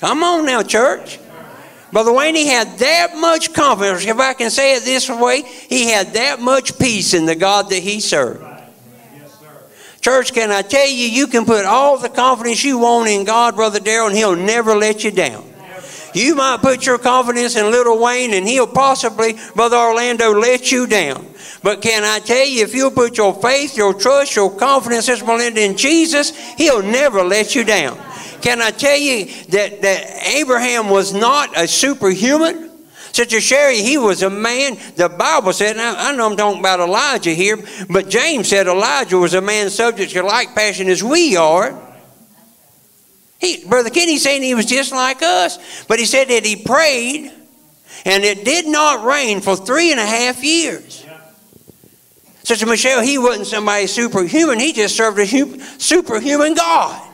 Come 0.00 0.24
on 0.24 0.46
now, 0.46 0.62
church. 0.62 1.20
Brother 1.92 2.12
Wayne, 2.12 2.34
he 2.34 2.48
had 2.48 2.78
that 2.78 3.16
much 3.18 3.52
confidence. 3.52 4.06
If 4.06 4.18
I 4.18 4.32
can 4.32 4.50
say 4.50 4.76
it 4.76 4.82
this 4.82 5.10
way, 5.10 5.42
he 5.42 5.90
had 5.90 6.14
that 6.14 6.40
much 6.40 6.78
peace 6.78 7.12
in 7.12 7.26
the 7.26 7.34
God 7.34 7.68
that 7.68 7.82
he 7.82 8.00
served. 8.00 8.42
Church, 10.00 10.32
can 10.32 10.50
I 10.50 10.62
tell 10.62 10.88
you, 10.88 11.06
you 11.06 11.28
can 11.28 11.44
put 11.44 11.64
all 11.64 11.96
the 11.96 12.08
confidence 12.08 12.64
you 12.64 12.78
want 12.78 13.08
in 13.08 13.24
God, 13.24 13.54
Brother 13.54 13.78
Darrell, 13.78 14.08
and 14.08 14.16
He'll 14.16 14.34
never 14.34 14.74
let 14.74 15.04
you 15.04 15.12
down. 15.12 15.51
You 16.14 16.34
might 16.34 16.60
put 16.60 16.84
your 16.84 16.98
confidence 16.98 17.56
in 17.56 17.70
little 17.70 17.98
Wayne, 17.98 18.34
and 18.34 18.46
he'll 18.46 18.66
possibly, 18.66 19.36
Brother 19.54 19.76
Orlando, 19.76 20.32
let 20.32 20.70
you 20.70 20.86
down. 20.86 21.26
But 21.62 21.80
can 21.80 22.04
I 22.04 22.18
tell 22.18 22.46
you, 22.46 22.64
if 22.64 22.74
you'll 22.74 22.90
put 22.90 23.16
your 23.16 23.34
faith, 23.34 23.76
your 23.76 23.94
trust, 23.94 24.36
your 24.36 24.50
confidence, 24.50 25.06
Sister 25.06 25.24
Melinda, 25.24 25.62
in 25.62 25.76
Jesus, 25.76 26.36
he'll 26.54 26.82
never 26.82 27.22
let 27.22 27.54
you 27.54 27.64
down. 27.64 27.98
Can 28.40 28.60
I 28.60 28.72
tell 28.72 28.98
you 28.98 29.26
that, 29.50 29.82
that 29.82 30.26
Abraham 30.26 30.90
was 30.90 31.14
not 31.14 31.56
a 31.56 31.68
superhuman? 31.68 32.70
Sister 33.12 33.40
Sherry, 33.40 33.76
he 33.76 33.98
was 33.98 34.22
a 34.22 34.30
man, 34.30 34.78
the 34.96 35.08
Bible 35.08 35.52
said, 35.52 35.76
I, 35.76 36.10
I 36.10 36.16
know 36.16 36.30
I'm 36.30 36.36
talking 36.36 36.60
about 36.60 36.80
Elijah 36.80 37.34
here, 37.34 37.58
but 37.90 38.08
James 38.08 38.48
said 38.48 38.66
Elijah 38.66 39.18
was 39.18 39.34
a 39.34 39.40
man 39.40 39.68
subject 39.70 40.12
to 40.12 40.22
like 40.22 40.54
passion 40.54 40.88
as 40.88 41.04
we 41.04 41.36
are. 41.36 41.91
He, 43.42 43.64
Brother 43.66 43.90
Kenny 43.90 44.18
saying 44.18 44.42
he 44.42 44.54
was 44.54 44.66
just 44.66 44.92
like 44.92 45.20
us, 45.20 45.84
but 45.86 45.98
he 45.98 46.06
said 46.06 46.28
that 46.28 46.46
he 46.46 46.54
prayed 46.54 47.32
and 48.04 48.22
it 48.22 48.44
did 48.44 48.68
not 48.68 49.04
rain 49.04 49.40
for 49.40 49.56
three 49.56 49.90
and 49.90 49.98
a 49.98 50.06
half 50.06 50.44
years. 50.44 51.04
Sister 52.44 52.66
Michelle, 52.66 53.02
he 53.02 53.18
wasn't 53.18 53.48
somebody 53.48 53.88
superhuman, 53.88 54.60
he 54.60 54.72
just 54.72 54.96
served 54.96 55.18
a 55.18 55.26
superhuman 55.26 56.54
God. 56.54 57.08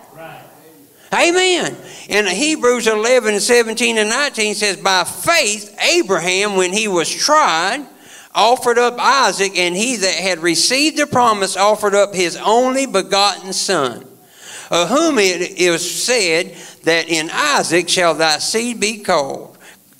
Amen. 1.15 1.75
In 2.11 2.27
Hebrews 2.27 2.87
11, 2.87 3.41
17, 3.41 3.97
and 3.97 4.11
19 4.11 4.55
says, 4.55 4.77
By 4.77 5.05
faith, 5.05 5.75
Abraham, 5.81 6.57
when 6.57 6.75
he 6.75 6.89
was 6.89 7.09
tried, 7.09 7.87
offered 8.35 8.77
up 8.79 8.99
Isaac, 8.99 9.57
and 9.57 9.75
he 9.75 9.97
that 9.97 10.15
had 10.15 10.41
received 10.41 10.99
the 10.99 11.07
promise 11.07 11.57
offered 11.57 11.95
up 11.95 12.15
his 12.15 12.37
only 12.37 12.85
begotten 12.85 13.55
son, 13.55 14.05
of 14.71 14.89
whom 14.89 15.19
it 15.19 15.59
is 15.59 16.05
said 16.05 16.55
that 16.85 17.09
in 17.09 17.31
Isaac 17.33 17.89
shall 17.89 18.15
thy 18.15 18.39
seed 18.39 18.81
be 18.81 18.99
called. 18.99 19.57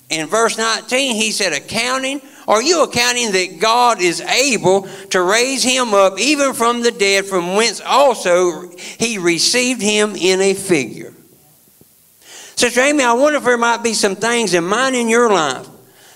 In 0.09 0.27
verse 0.27 0.57
19, 0.57 1.15
he 1.15 1.31
said, 1.31 1.53
Accounting, 1.53 2.21
are 2.47 2.63
you 2.63 2.83
accounting 2.83 3.31
that 3.31 3.59
God 3.59 4.01
is 4.01 4.21
able 4.21 4.87
to 5.11 5.21
raise 5.21 5.63
him 5.63 5.93
up 5.93 6.19
even 6.19 6.53
from 6.53 6.81
the 6.81 6.91
dead, 6.91 7.25
from 7.25 7.55
whence 7.55 7.79
also 7.79 8.69
he 8.77 9.19
received 9.19 9.81
him 9.81 10.15
in 10.15 10.41
a 10.41 10.55
figure? 10.55 11.13
Sister 12.55 12.81
Amy, 12.81 13.03
I 13.03 13.13
wonder 13.13 13.37
if 13.37 13.45
there 13.45 13.57
might 13.57 13.83
be 13.83 13.93
some 13.93 14.15
things 14.15 14.53
in 14.53 14.65
mine 14.65 14.95
in 14.95 15.07
your 15.07 15.29
life 15.29 15.67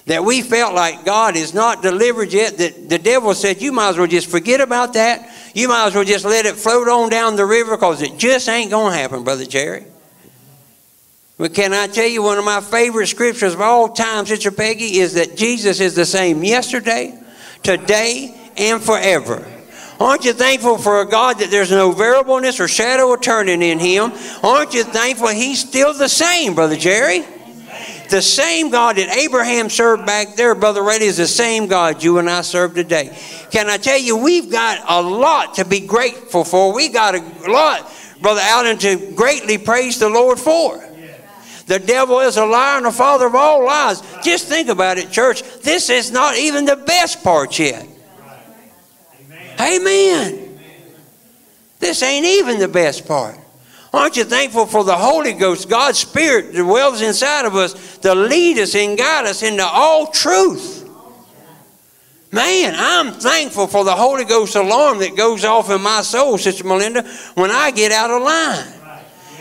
that 0.05 0.23
we 0.23 0.41
felt 0.41 0.73
like 0.73 1.05
God 1.05 1.35
is 1.35 1.53
not 1.53 1.81
delivered 1.81 2.33
yet, 2.33 2.57
that 2.57 2.89
the 2.89 2.99
devil 2.99 3.33
said, 3.33 3.61
you 3.61 3.71
might 3.71 3.89
as 3.89 3.97
well 3.97 4.07
just 4.07 4.29
forget 4.29 4.59
about 4.59 4.93
that. 4.93 5.29
You 5.53 5.69
might 5.69 5.87
as 5.87 5.95
well 5.95 6.03
just 6.03 6.25
let 6.25 6.45
it 6.45 6.55
float 6.55 6.87
on 6.87 7.09
down 7.09 7.35
the 7.35 7.45
river 7.45 7.77
because 7.77 8.01
it 8.01 8.17
just 8.17 8.49
ain't 8.49 8.71
going 8.71 8.91
to 8.91 8.97
happen, 8.97 9.23
Brother 9.23 9.45
Jerry. 9.45 9.85
But 11.37 11.53
can 11.53 11.73
I 11.73 11.87
tell 11.87 12.07
you 12.07 12.21
one 12.21 12.37
of 12.37 12.45
my 12.45 12.61
favorite 12.61 13.07
scriptures 13.07 13.53
of 13.53 13.61
all 13.61 13.89
time, 13.89 14.25
Sister 14.25 14.51
Peggy, 14.51 14.99
is 14.99 15.13
that 15.13 15.37
Jesus 15.37 15.79
is 15.79 15.95
the 15.95 16.05
same 16.05 16.43
yesterday, 16.43 17.17
today, 17.63 18.35
and 18.57 18.81
forever. 18.81 19.47
Aren't 19.99 20.25
you 20.25 20.33
thankful 20.33 20.77
for 20.77 21.01
a 21.01 21.05
God 21.05 21.39
that 21.39 21.49
there's 21.49 21.71
no 21.71 21.91
variableness 21.91 22.59
or 22.59 22.67
shadow 22.67 23.13
of 23.13 23.21
turning 23.21 23.61
in 23.61 23.79
Him? 23.79 24.11
Aren't 24.43 24.73
you 24.73 24.83
thankful 24.83 25.29
He's 25.29 25.59
still 25.59 25.93
the 25.93 26.09
same, 26.09 26.55
Brother 26.55 26.75
Jerry? 26.75 27.23
The 28.09 28.21
same 28.21 28.69
God 28.69 28.97
that 28.97 29.15
Abraham 29.15 29.69
served 29.69 30.05
back 30.05 30.35
there, 30.35 30.53
Brother 30.55 30.83
Reddy, 30.83 31.05
is 31.05 31.17
the 31.17 31.27
same 31.27 31.67
God 31.67 32.03
you 32.03 32.19
and 32.19 32.29
I 32.29 32.41
serve 32.41 32.75
today. 32.75 33.17
Can 33.49 33.69
I 33.69 33.77
tell 33.77 33.97
you, 33.97 34.17
we've 34.17 34.51
got 34.51 34.79
a 34.87 35.01
lot 35.01 35.55
to 35.55 35.65
be 35.65 35.79
grateful 35.79 36.43
for. 36.43 36.73
We 36.73 36.89
got 36.89 37.15
a 37.15 37.21
lot, 37.49 37.91
Brother 38.21 38.41
Allen, 38.43 38.77
to 38.79 39.13
greatly 39.13 39.57
praise 39.57 39.99
the 39.99 40.09
Lord 40.09 40.39
for. 40.39 40.83
The 41.65 41.79
devil 41.79 42.19
is 42.19 42.37
a 42.37 42.45
liar 42.45 42.77
and 42.77 42.85
the 42.85 42.91
father 42.91 43.27
of 43.27 43.35
all 43.35 43.65
lies. 43.65 44.01
Just 44.21 44.47
think 44.47 44.69
about 44.69 44.97
it, 44.97 45.09
church. 45.09 45.43
This 45.61 45.89
is 45.89 46.11
not 46.11 46.35
even 46.35 46.65
the 46.65 46.75
best 46.75 47.23
part 47.23 47.57
yet. 47.57 47.87
Amen. 49.59 50.59
This 51.79 52.03
ain't 52.03 52.25
even 52.25 52.59
the 52.59 52.67
best 52.67 53.07
part. 53.07 53.37
Aren't 53.93 54.17
you 54.17 54.23
thankful 54.23 54.65
for 54.65 54.83
the 54.83 54.97
Holy 54.97 55.33
Ghost, 55.33 55.69
God's 55.69 55.99
Spirit 55.99 56.53
dwells 56.53 57.01
inside 57.01 57.45
of 57.45 57.55
us 57.55 57.99
to 57.99 58.15
lead 58.15 58.57
us 58.57 58.73
and 58.73 58.97
guide 58.97 59.25
us 59.27 59.43
into 59.43 59.63
all 59.63 60.07
truth? 60.07 60.89
Man, 62.31 62.73
I'm 62.75 63.13
thankful 63.13 63.67
for 63.67 63.83
the 63.83 63.95
Holy 63.95 64.25
Ghost 64.25 64.55
alarm 64.55 64.97
that 64.99 65.15
goes 65.15 65.45
off 65.45 65.69
in 65.69 65.83
my 65.83 66.01
soul, 66.01 66.39
Sister 66.39 66.63
Melinda, 66.63 67.03
when 67.35 67.51
I 67.51 67.69
get 67.69 67.91
out 67.91 68.09
of 68.09 68.23
line. 68.23 68.83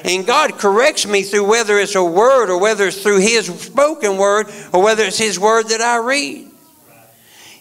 And 0.05 0.27
God 0.27 0.59
corrects 0.59 1.07
me 1.07 1.23
through 1.23 1.49
whether 1.49 1.79
it's 1.79 1.95
a 1.95 2.05
word 2.05 2.51
or 2.51 2.61
whether 2.61 2.89
it's 2.89 3.03
through 3.03 3.21
His 3.21 3.47
spoken 3.47 4.19
word 4.19 4.49
or 4.75 4.83
whether 4.83 5.05
it's 5.05 5.17
His 5.17 5.41
word 5.41 5.69
that 5.69 5.81
I 5.81 5.97
read. 5.97 6.52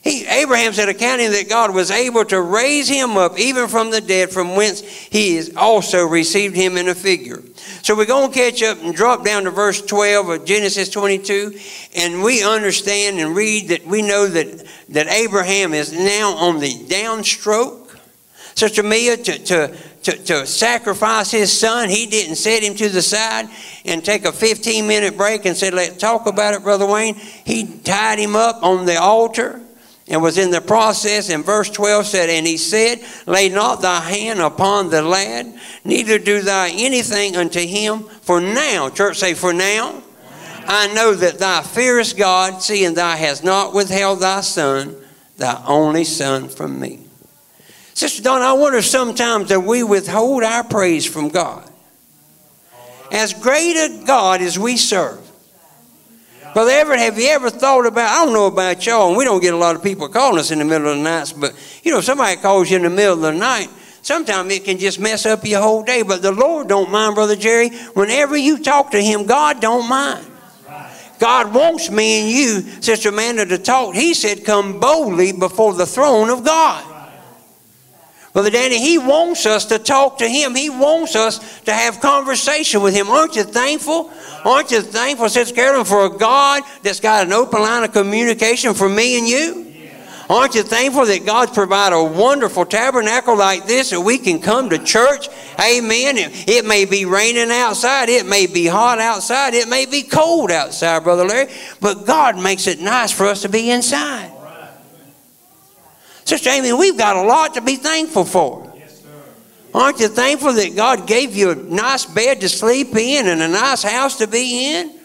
He, 0.03 0.25
Abraham 0.25 0.73
said, 0.73 0.89
accounting 0.89 1.29
that 1.31 1.47
God 1.47 1.75
was 1.75 1.91
able 1.91 2.25
to 2.25 2.41
raise 2.41 2.89
him 2.89 3.17
up 3.17 3.37
even 3.37 3.67
from 3.67 3.91
the 3.91 4.01
dead, 4.01 4.31
from 4.31 4.55
whence 4.55 4.81
he 4.81 5.35
has 5.35 5.55
also 5.55 6.05
received 6.05 6.55
him 6.55 6.75
in 6.75 6.87
a 6.87 6.95
figure. 6.95 7.43
So 7.83 7.95
we're 7.95 8.07
going 8.07 8.31
to 8.31 8.35
catch 8.35 8.63
up 8.63 8.79
and 8.81 8.95
drop 8.95 9.23
down 9.23 9.43
to 9.43 9.51
verse 9.51 9.79
12 9.79 10.29
of 10.29 10.45
Genesis 10.45 10.89
22, 10.89 11.55
and 11.95 12.23
we 12.23 12.43
understand 12.43 13.19
and 13.19 13.35
read 13.35 13.67
that 13.67 13.85
we 13.85 14.01
know 14.01 14.27
that, 14.27 14.65
that 14.89 15.07
Abraham 15.07 15.73
is 15.73 15.93
now 15.93 16.31
on 16.35 16.59
the 16.59 16.73
downstroke. 16.73 17.95
Sister 18.55 18.81
Mia, 18.81 19.13
uh, 19.13 19.17
to, 19.17 19.37
to, 19.37 19.77
to, 20.01 20.11
to 20.23 20.47
sacrifice 20.47 21.29
his 21.29 21.55
son, 21.55 21.89
he 21.89 22.07
didn't 22.07 22.37
set 22.37 22.63
him 22.63 22.73
to 22.73 22.89
the 22.89 23.03
side 23.03 23.47
and 23.85 24.03
take 24.03 24.25
a 24.25 24.31
15 24.31 24.87
minute 24.87 25.15
break 25.15 25.45
and 25.45 25.55
said, 25.55 25.75
Let's 25.75 25.97
talk 25.97 26.25
about 26.25 26.55
it, 26.55 26.63
Brother 26.63 26.87
Wayne. 26.87 27.15
He 27.15 27.65
tied 27.65 28.17
him 28.17 28.35
up 28.35 28.63
on 28.63 28.85
the 28.85 28.99
altar 28.99 29.61
and 30.07 30.21
was 30.21 30.37
in 30.37 30.51
the 30.51 30.61
process. 30.61 31.29
And 31.29 31.45
verse 31.45 31.69
12 31.69 32.05
said, 32.05 32.29
And 32.29 32.45
he 32.45 32.57
said, 32.57 33.01
Lay 33.25 33.49
not 33.49 33.81
thy 33.81 33.99
hand 33.99 34.39
upon 34.39 34.89
the 34.89 35.01
lad, 35.01 35.53
neither 35.83 36.19
do 36.19 36.41
thou 36.41 36.65
anything 36.65 37.35
unto 37.35 37.59
him. 37.59 38.03
For 38.21 38.41
now, 38.41 38.89
church 38.89 39.17
say, 39.17 39.33
For 39.33 39.53
now, 39.53 40.03
I 40.67 40.93
know 40.93 41.13
that 41.13 41.39
thou 41.39 41.61
fearest 41.61 42.17
God, 42.17 42.61
seeing 42.61 42.93
thou 42.93 43.15
hast 43.15 43.43
not 43.43 43.73
withheld 43.73 44.19
thy 44.19 44.41
son, 44.41 44.95
thy 45.37 45.61
only 45.65 46.03
son, 46.03 46.49
from 46.49 46.79
me. 46.79 46.99
Sister 47.93 48.23
Don, 48.23 48.41
I 48.41 48.53
wonder 48.53 48.81
sometimes 48.81 49.49
that 49.49 49.61
we 49.61 49.83
withhold 49.83 50.43
our 50.43 50.63
praise 50.63 51.05
from 51.05 51.29
God. 51.29 51.69
As 53.11 53.33
great 53.33 53.75
a 53.75 54.03
God 54.05 54.41
as 54.41 54.57
we 54.57 54.77
serve, 54.77 55.30
Brother 56.53 56.71
Everett, 56.71 56.99
have 56.99 57.17
you 57.17 57.29
ever 57.29 57.49
thought 57.49 57.85
about, 57.85 58.09
I 58.09 58.25
don't 58.25 58.33
know 58.33 58.47
about 58.47 58.85
y'all, 58.85 59.07
and 59.09 59.17
we 59.17 59.23
don't 59.23 59.41
get 59.41 59.53
a 59.53 59.57
lot 59.57 59.75
of 59.75 59.81
people 59.81 60.09
calling 60.09 60.37
us 60.37 60.51
in 60.51 60.59
the 60.59 60.65
middle 60.65 60.89
of 60.89 60.97
the 60.97 61.03
night, 61.03 61.33
but 61.37 61.53
you 61.81 61.91
know, 61.91 61.99
if 61.99 62.05
somebody 62.05 62.35
calls 62.41 62.69
you 62.69 62.75
in 62.75 62.83
the 62.83 62.89
middle 62.89 63.13
of 63.13 63.21
the 63.21 63.31
night, 63.31 63.69
sometimes 64.01 64.51
it 64.51 64.65
can 64.65 64.77
just 64.77 64.99
mess 64.99 65.25
up 65.25 65.45
your 65.45 65.61
whole 65.61 65.81
day. 65.81 66.01
But 66.01 66.21
the 66.21 66.33
Lord 66.33 66.67
don't 66.67 66.91
mind, 66.91 67.15
Brother 67.15 67.37
Jerry. 67.37 67.69
Whenever 67.93 68.35
you 68.35 68.61
talk 68.61 68.91
to 68.91 69.01
him, 69.01 69.25
God 69.25 69.61
don't 69.61 69.87
mind. 69.87 70.27
God 71.19 71.53
wants 71.53 71.89
me 71.89 72.21
and 72.21 72.29
you, 72.31 72.81
Sister 72.81 73.09
Amanda, 73.09 73.45
to 73.45 73.57
talk. 73.57 73.93
He 73.95 74.13
said, 74.13 74.43
come 74.43 74.79
boldly 74.79 75.31
before 75.31 75.73
the 75.73 75.85
throne 75.85 76.29
of 76.29 76.43
God. 76.43 76.90
Brother 78.33 78.49
Danny, 78.49 78.79
he 78.79 78.97
wants 78.97 79.45
us 79.45 79.65
to 79.65 79.79
talk 79.79 80.19
to 80.19 80.27
him. 80.27 80.55
He 80.55 80.69
wants 80.69 81.15
us 81.15 81.59
to 81.61 81.73
have 81.73 81.99
conversation 81.99 82.81
with 82.81 82.93
him. 82.93 83.09
Aren't 83.09 83.35
you 83.35 83.43
thankful? 83.43 84.09
Aren't 84.45 84.71
you 84.71 84.81
thankful, 84.81 85.27
Sister 85.27 85.53
Carolyn, 85.53 85.85
for 85.85 86.05
a 86.05 86.17
God 86.17 86.63
that's 86.81 87.01
got 87.01 87.25
an 87.25 87.33
open 87.33 87.61
line 87.61 87.83
of 87.83 87.91
communication 87.91 88.73
for 88.73 88.87
me 88.87 89.17
and 89.17 89.27
you? 89.27 89.67
Aren't 90.29 90.55
you 90.55 90.63
thankful 90.63 91.05
that 91.07 91.25
God's 91.25 91.51
provided 91.51 91.93
a 91.93 92.03
wonderful 92.05 92.65
tabernacle 92.65 93.35
like 93.35 93.65
this 93.65 93.89
that 93.89 93.99
we 93.99 94.17
can 94.17 94.39
come 94.39 94.69
to 94.69 94.79
church? 94.79 95.27
Amen. 95.59 96.15
It 96.17 96.63
may 96.63 96.85
be 96.85 97.03
raining 97.03 97.51
outside. 97.51 98.07
It 98.07 98.25
may 98.25 98.47
be 98.47 98.65
hot 98.65 98.99
outside. 98.99 99.53
It 99.55 99.67
may 99.67 99.85
be 99.85 100.03
cold 100.03 100.49
outside, 100.49 101.03
Brother 101.03 101.25
Larry. 101.25 101.51
But 101.81 102.05
God 102.05 102.41
makes 102.41 102.67
it 102.67 102.79
nice 102.79 103.11
for 103.11 103.25
us 103.25 103.41
to 103.41 103.49
be 103.49 103.71
inside. 103.71 104.31
Sister 106.31 106.49
Amy, 106.49 106.71
we've 106.71 106.97
got 106.97 107.17
a 107.17 107.23
lot 107.23 107.55
to 107.55 107.61
be 107.61 107.75
thankful 107.75 108.23
for. 108.23 108.73
Aren't 109.73 109.99
you 109.99 110.07
thankful 110.07 110.53
that 110.53 110.77
God 110.77 111.05
gave 111.05 111.35
you 111.35 111.49
a 111.51 111.55
nice 111.55 112.05
bed 112.05 112.39
to 112.39 112.47
sleep 112.47 112.95
in 112.95 113.27
and 113.27 113.41
a 113.41 113.49
nice 113.49 113.83
house 113.83 114.19
to 114.19 114.27
be 114.27 114.71
in? 114.71 114.97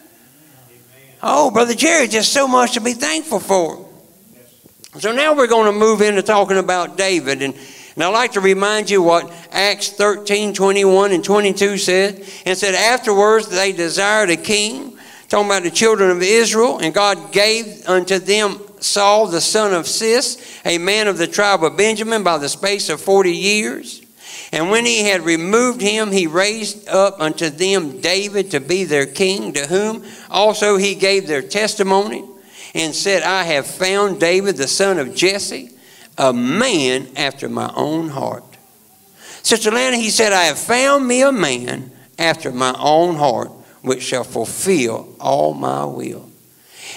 Oh, 1.21 1.51
Brother 1.51 1.73
Jerry, 1.73 2.07
just 2.07 2.31
so 2.31 2.47
much 2.47 2.75
to 2.75 2.79
be 2.79 2.93
thankful 2.93 3.41
for. 3.41 3.89
So 4.99 5.11
now 5.11 5.35
we're 5.35 5.47
going 5.47 5.65
to 5.65 5.77
move 5.77 6.01
into 6.01 6.21
talking 6.21 6.59
about 6.59 6.95
David. 6.95 7.41
And, 7.41 7.53
and 7.95 8.03
I'd 8.05 8.07
like 8.07 8.31
to 8.31 8.39
remind 8.39 8.89
you 8.89 9.01
what 9.01 9.29
Acts 9.51 9.89
13, 9.89 10.53
21 10.53 11.11
and 11.11 11.25
22 11.25 11.77
said. 11.77 12.25
And 12.45 12.57
said, 12.57 12.73
Afterwards 12.73 13.49
they 13.49 13.73
desired 13.73 14.29
a 14.29 14.37
king, 14.37 14.97
talking 15.27 15.47
about 15.47 15.63
the 15.63 15.71
children 15.71 16.09
of 16.09 16.21
Israel, 16.21 16.79
and 16.79 16.93
God 16.93 17.33
gave 17.33 17.85
unto 17.85 18.17
them 18.17 18.61
Saul 18.79 19.27
the 19.27 19.41
son 19.41 19.73
of 19.73 19.87
Cis, 19.87 20.59
a 20.65 20.77
man 20.77 21.07
of 21.07 21.17
the 21.17 21.27
tribe 21.27 21.63
of 21.63 21.77
Benjamin, 21.77 22.23
by 22.23 22.37
the 22.37 22.49
space 22.49 22.89
of 22.89 23.01
40 23.01 23.31
years. 23.31 24.01
And 24.51 24.69
when 24.69 24.85
he 24.85 25.03
had 25.03 25.21
removed 25.21 25.81
him, 25.81 26.11
he 26.11 26.27
raised 26.27 26.87
up 26.87 27.19
unto 27.19 27.49
them 27.49 27.99
David 27.99 28.51
to 28.51 28.59
be 28.59 28.83
their 28.83 29.05
king, 29.05 29.53
to 29.53 29.67
whom 29.67 30.03
also 30.29 30.77
he 30.77 30.95
gave 30.95 31.27
their 31.27 31.41
testimony 31.41 32.23
and 32.73 32.95
said, 32.95 33.23
I 33.23 33.43
have 33.43 33.67
found 33.67 34.19
David, 34.19 34.57
the 34.57 34.67
son 34.67 34.99
of 34.99 35.15
Jesse, 35.15 35.71
a 36.17 36.31
man 36.31 37.07
after 37.15 37.49
my 37.49 37.71
own 37.75 38.09
heart. 38.09 38.43
Sister 39.43 39.71
Lana, 39.71 39.97
he 39.97 40.09
said, 40.09 40.33
I 40.33 40.45
have 40.45 40.59
found 40.59 41.07
me 41.07 41.21
a 41.21 41.31
man 41.31 41.91
after 42.19 42.51
my 42.51 42.75
own 42.77 43.15
heart, 43.15 43.49
which 43.81 44.03
shall 44.03 44.23
fulfill 44.23 45.15
all 45.19 45.53
my 45.53 45.85
will. 45.85 46.26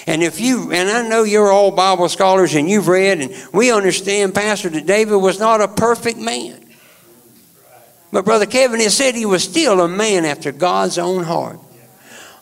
And 0.07 0.23
if 0.23 0.39
you, 0.39 0.71
and 0.71 0.89
I 0.89 1.07
know 1.07 1.23
you're 1.23 1.51
all 1.51 1.71
Bible 1.71 2.09
scholars 2.09 2.55
and 2.55 2.69
you've 2.69 2.87
read, 2.87 3.21
and 3.21 3.33
we 3.53 3.71
understand, 3.71 4.33
Pastor, 4.33 4.69
that 4.69 4.85
David 4.85 5.15
was 5.17 5.39
not 5.39 5.61
a 5.61 5.67
perfect 5.67 6.17
man. 6.17 6.59
But 8.11 8.25
Brother 8.25 8.45
Kevin 8.45 8.79
has 8.81 8.95
said 8.95 9.15
he 9.15 9.25
was 9.25 9.43
still 9.43 9.79
a 9.81 9.87
man 9.87 10.25
after 10.25 10.51
God's 10.51 10.97
own 10.97 11.23
heart. 11.23 11.59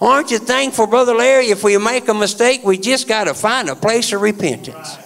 Aren't 0.01 0.31
you 0.31 0.39
thankful, 0.39 0.87
Brother 0.87 1.13
Larry? 1.13 1.47
If 1.47 1.63
we 1.63 1.77
make 1.77 2.07
a 2.07 2.13
mistake, 2.13 2.61
we 2.63 2.77
just 2.77 3.07
got 3.07 3.25
to 3.25 3.33
find 3.33 3.69
a 3.69 3.75
place 3.75 4.13
of 4.13 4.21
repentance. 4.21 4.97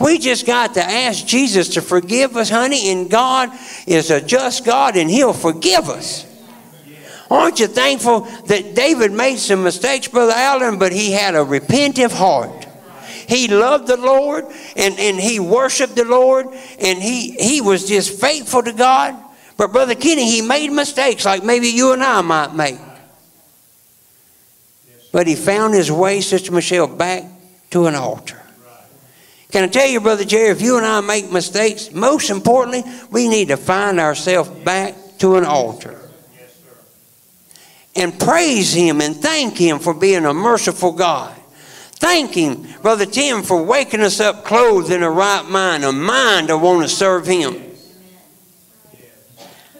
We 0.00 0.18
just 0.18 0.44
got 0.44 0.74
to 0.74 0.82
ask 0.82 1.24
Jesus 1.24 1.70
to 1.70 1.82
forgive 1.82 2.36
us, 2.36 2.50
honey, 2.50 2.90
and 2.90 3.08
God 3.08 3.50
is 3.86 4.10
a 4.10 4.20
just 4.20 4.64
God 4.64 4.96
and 4.96 5.08
He'll 5.08 5.32
forgive 5.32 5.88
us. 5.88 6.26
Aren't 7.30 7.58
you 7.58 7.66
thankful 7.66 8.20
that 8.46 8.74
David 8.74 9.12
made 9.12 9.38
some 9.38 9.64
mistakes, 9.64 10.08
Brother 10.08 10.34
Allen, 10.34 10.78
but 10.78 10.92
he 10.92 11.12
had 11.12 11.34
a 11.34 11.44
repentive 11.44 12.12
heart. 12.12 12.66
He 13.28 13.48
loved 13.48 13.88
the 13.88 13.96
Lord 13.96 14.44
and, 14.76 14.98
and 14.98 15.18
he 15.18 15.40
worshiped 15.40 15.96
the 15.96 16.04
Lord 16.04 16.46
and 16.78 17.02
he, 17.02 17.32
he 17.32 17.60
was 17.60 17.88
just 17.88 18.20
faithful 18.20 18.62
to 18.62 18.72
God. 18.72 19.16
But 19.56 19.72
Brother 19.72 19.94
Kenny, 19.94 20.30
he 20.30 20.42
made 20.42 20.70
mistakes 20.70 21.24
like 21.24 21.42
maybe 21.42 21.68
you 21.68 21.92
and 21.92 22.02
I 22.02 22.20
might 22.20 22.54
make. 22.54 22.78
But 25.12 25.26
he 25.26 25.34
found 25.34 25.74
his 25.74 25.90
way, 25.90 26.20
Sister 26.20 26.52
Michelle, 26.52 26.86
back 26.86 27.24
to 27.70 27.86
an 27.86 27.94
altar. 27.94 28.40
Can 29.50 29.64
I 29.64 29.68
tell 29.68 29.88
you, 29.88 30.00
Brother 30.00 30.24
Jerry, 30.24 30.50
if 30.50 30.60
you 30.60 30.76
and 30.76 30.84
I 30.84 31.00
make 31.00 31.32
mistakes, 31.32 31.90
most 31.92 32.30
importantly, 32.30 32.84
we 33.10 33.28
need 33.28 33.48
to 33.48 33.56
find 33.56 33.98
ourselves 33.98 34.50
back 34.50 34.94
to 35.18 35.36
an 35.36 35.44
altar. 35.44 35.98
And 37.96 38.18
praise 38.18 38.72
Him 38.72 39.00
and 39.00 39.16
thank 39.16 39.56
Him 39.56 39.78
for 39.78 39.94
being 39.94 40.26
a 40.26 40.34
merciful 40.34 40.92
God. 40.92 41.34
Thank 41.98 42.34
Him, 42.34 42.66
Brother 42.82 43.06
Tim, 43.06 43.42
for 43.42 43.62
waking 43.62 44.00
us 44.00 44.20
up 44.20 44.44
clothed 44.44 44.90
in 44.90 45.02
a 45.02 45.10
right 45.10 45.44
mind, 45.48 45.84
a 45.84 45.92
mind 45.92 46.48
to 46.48 46.58
want 46.58 46.82
to 46.82 46.88
serve 46.88 47.26
Him. 47.26 47.66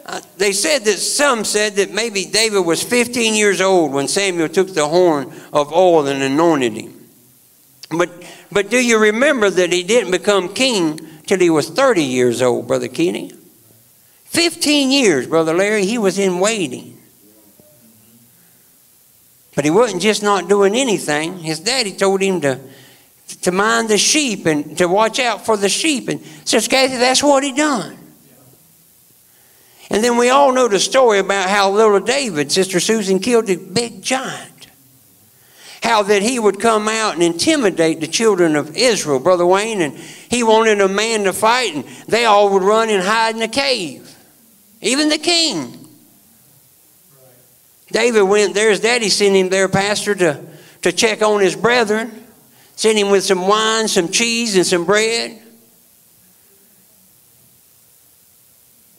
Uh, 0.07 0.20
they 0.38 0.52
said 0.52 0.85
that 0.85 0.98
some 0.98 1.44
said 1.44 1.74
that 1.74 1.90
maybe 1.90 2.24
David 2.24 2.61
was 2.61 2.81
15 2.81 3.35
years 3.35 3.61
old 3.61 3.92
when 3.92 4.07
Samuel 4.07 4.48
took 4.48 4.72
the 4.72 4.87
horn 4.87 5.33
of 5.52 5.72
oil 5.72 6.07
and 6.07 6.22
anointed 6.22 6.74
him. 6.74 7.09
But, 7.90 8.11
but 8.52 8.70
do 8.70 8.79
you 8.79 8.98
remember 8.98 9.50
that 9.50 9.72
he 9.72 9.83
didn't 9.83 10.12
become 10.12 10.55
king 10.55 11.00
till 11.26 11.40
he 11.40 11.50
was 11.50 11.70
30 11.70 12.05
years 12.05 12.40
old, 12.40 12.68
Brother 12.68 12.87
Kenny? 12.87 13.33
15 14.26 14.92
years, 14.92 15.26
Brother 15.26 15.55
Larry, 15.55 15.85
he 15.85 15.98
was 15.98 16.20
in 16.20 16.38
waiting. 16.38 16.96
But 19.57 19.64
he 19.64 19.71
wasn't 19.71 20.03
just 20.03 20.23
not 20.23 20.49
doing 20.49 20.77
anything. 20.77 21.38
His 21.38 21.59
daddy 21.59 21.92
told 21.92 22.21
him 22.21 22.42
to, 22.42 22.61
to 23.40 23.51
mind 23.51 23.88
the 23.88 23.99
sheep 23.99 24.45
and 24.45 24.77
to 24.79 24.87
watch 24.87 25.19
out 25.19 25.47
for 25.47 25.57
the 25.57 25.71
sheep. 25.71 26.09
And 26.09 26.21
Sister 26.45 26.71
Kathy, 26.71 26.99
that's 26.99 27.23
what 27.23 27.42
he 27.42 27.53
done. 27.53 27.97
And 29.90 30.05
then 30.05 30.19
we 30.19 30.29
all 30.29 30.53
know 30.53 30.69
the 30.69 30.79
story 30.79 31.21
about 31.21 31.49
how 31.49 31.71
little 31.71 32.01
David, 32.01 32.53
Sister 32.53 32.81
Susan, 32.81 33.19
killed 33.19 33.49
a 33.49 33.57
big 33.57 34.03
giant. 34.03 34.69
How 35.83 36.03
that 36.03 36.21
he 36.21 36.38
would 36.38 36.61
come 36.61 36.87
out 36.87 37.14
and 37.14 37.23
intimidate 37.23 38.01
the 38.01 38.09
children 38.09 38.57
of 38.57 38.77
Israel, 38.77 39.21
Brother 39.21 39.47
Wayne, 39.47 39.81
and 39.81 39.95
he 39.95 40.42
wanted 40.42 40.81
a 40.83 40.88
man 40.88 41.25
to 41.25 41.33
fight, 41.33 41.75
and 41.75 41.85
they 42.09 42.27
all 42.27 42.51
would 42.53 42.62
run 42.62 42.90
and 42.90 43.03
hide 43.03 43.37
in 43.37 43.42
a 43.42 43.49
cave. 43.49 44.14
Even 44.83 45.09
the 45.09 45.19
king. 45.19 45.86
David 47.97 48.25
went 48.25 48.53
there, 48.53 48.69
his 48.69 48.81
daddy 48.81 49.09
sent 49.09 49.35
him 49.35 49.49
there, 49.49 49.71
Pastor, 49.71 50.15
to, 50.17 50.45
to 50.83 50.93
check 50.93 51.23
on 51.23 51.41
his 51.41 51.57
brethren. 51.57 52.27
Sent 52.75 52.99
him 52.99 53.09
with 53.09 53.25
some 53.25 53.49
wine, 53.49 53.89
some 53.89 54.11
cheese, 54.11 54.55
and 54.55 54.67
some 54.67 54.85
bread. 54.85 55.41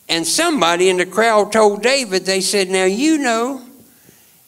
And 0.09 0.25
somebody 0.25 0.89
in 0.89 0.97
the 0.97 1.05
crowd 1.05 1.51
told 1.51 1.83
David, 1.83 2.25
they 2.25 2.41
said, 2.41 2.71
Now 2.71 2.85
you 2.85 3.19
know, 3.19 3.61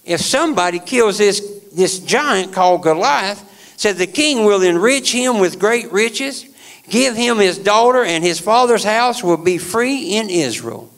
if 0.04 0.20
somebody 0.20 0.80
kills 0.80 1.20
this, 1.20 1.42
this 1.72 2.00
giant 2.00 2.52
called 2.52 2.82
Goliath, 2.82 3.46
said 3.78 3.98
the 3.98 4.08
king 4.08 4.46
will 4.46 4.64
enrich 4.64 5.12
him 5.12 5.38
with 5.38 5.60
great 5.60 5.92
riches, 5.92 6.44
give 6.90 7.16
him 7.16 7.38
his 7.38 7.60
daughter, 7.60 8.04
and 8.04 8.24
his 8.24 8.40
father's 8.40 8.84
house 8.84 9.24
will 9.24 9.38
be 9.38 9.60
free 9.60 10.16
in 10.16 10.32
Israel. 10.32 10.89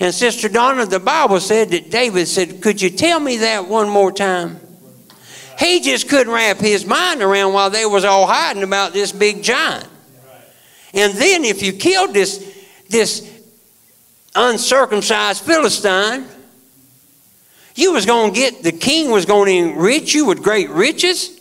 And 0.00 0.14
Sister 0.14 0.48
Donna, 0.48 0.86
the 0.86 0.98
Bible 0.98 1.40
said 1.40 1.70
that 1.70 1.90
David 1.90 2.26
said, 2.26 2.62
Could 2.62 2.80
you 2.80 2.88
tell 2.88 3.20
me 3.20 3.36
that 3.38 3.68
one 3.68 3.88
more 3.88 4.10
time? 4.10 4.58
He 5.58 5.80
just 5.80 6.08
couldn't 6.08 6.32
wrap 6.32 6.56
his 6.56 6.86
mind 6.86 7.20
around 7.20 7.52
while 7.52 7.68
they 7.68 7.84
was 7.84 8.06
all 8.06 8.26
hiding 8.26 8.62
about 8.62 8.94
this 8.94 9.12
big 9.12 9.42
giant. 9.42 9.86
And 10.94 11.12
then 11.12 11.44
if 11.44 11.62
you 11.62 11.74
killed 11.74 12.14
this, 12.14 12.64
this 12.88 13.30
uncircumcised 14.34 15.44
Philistine, 15.44 16.26
you 17.74 17.92
was 17.92 18.06
going 18.06 18.32
to 18.32 18.40
get, 18.40 18.62
the 18.62 18.72
king 18.72 19.10
was 19.10 19.26
going 19.26 19.46
to 19.46 19.70
enrich 19.70 20.14
you 20.14 20.24
with 20.24 20.42
great 20.42 20.70
riches. 20.70 21.38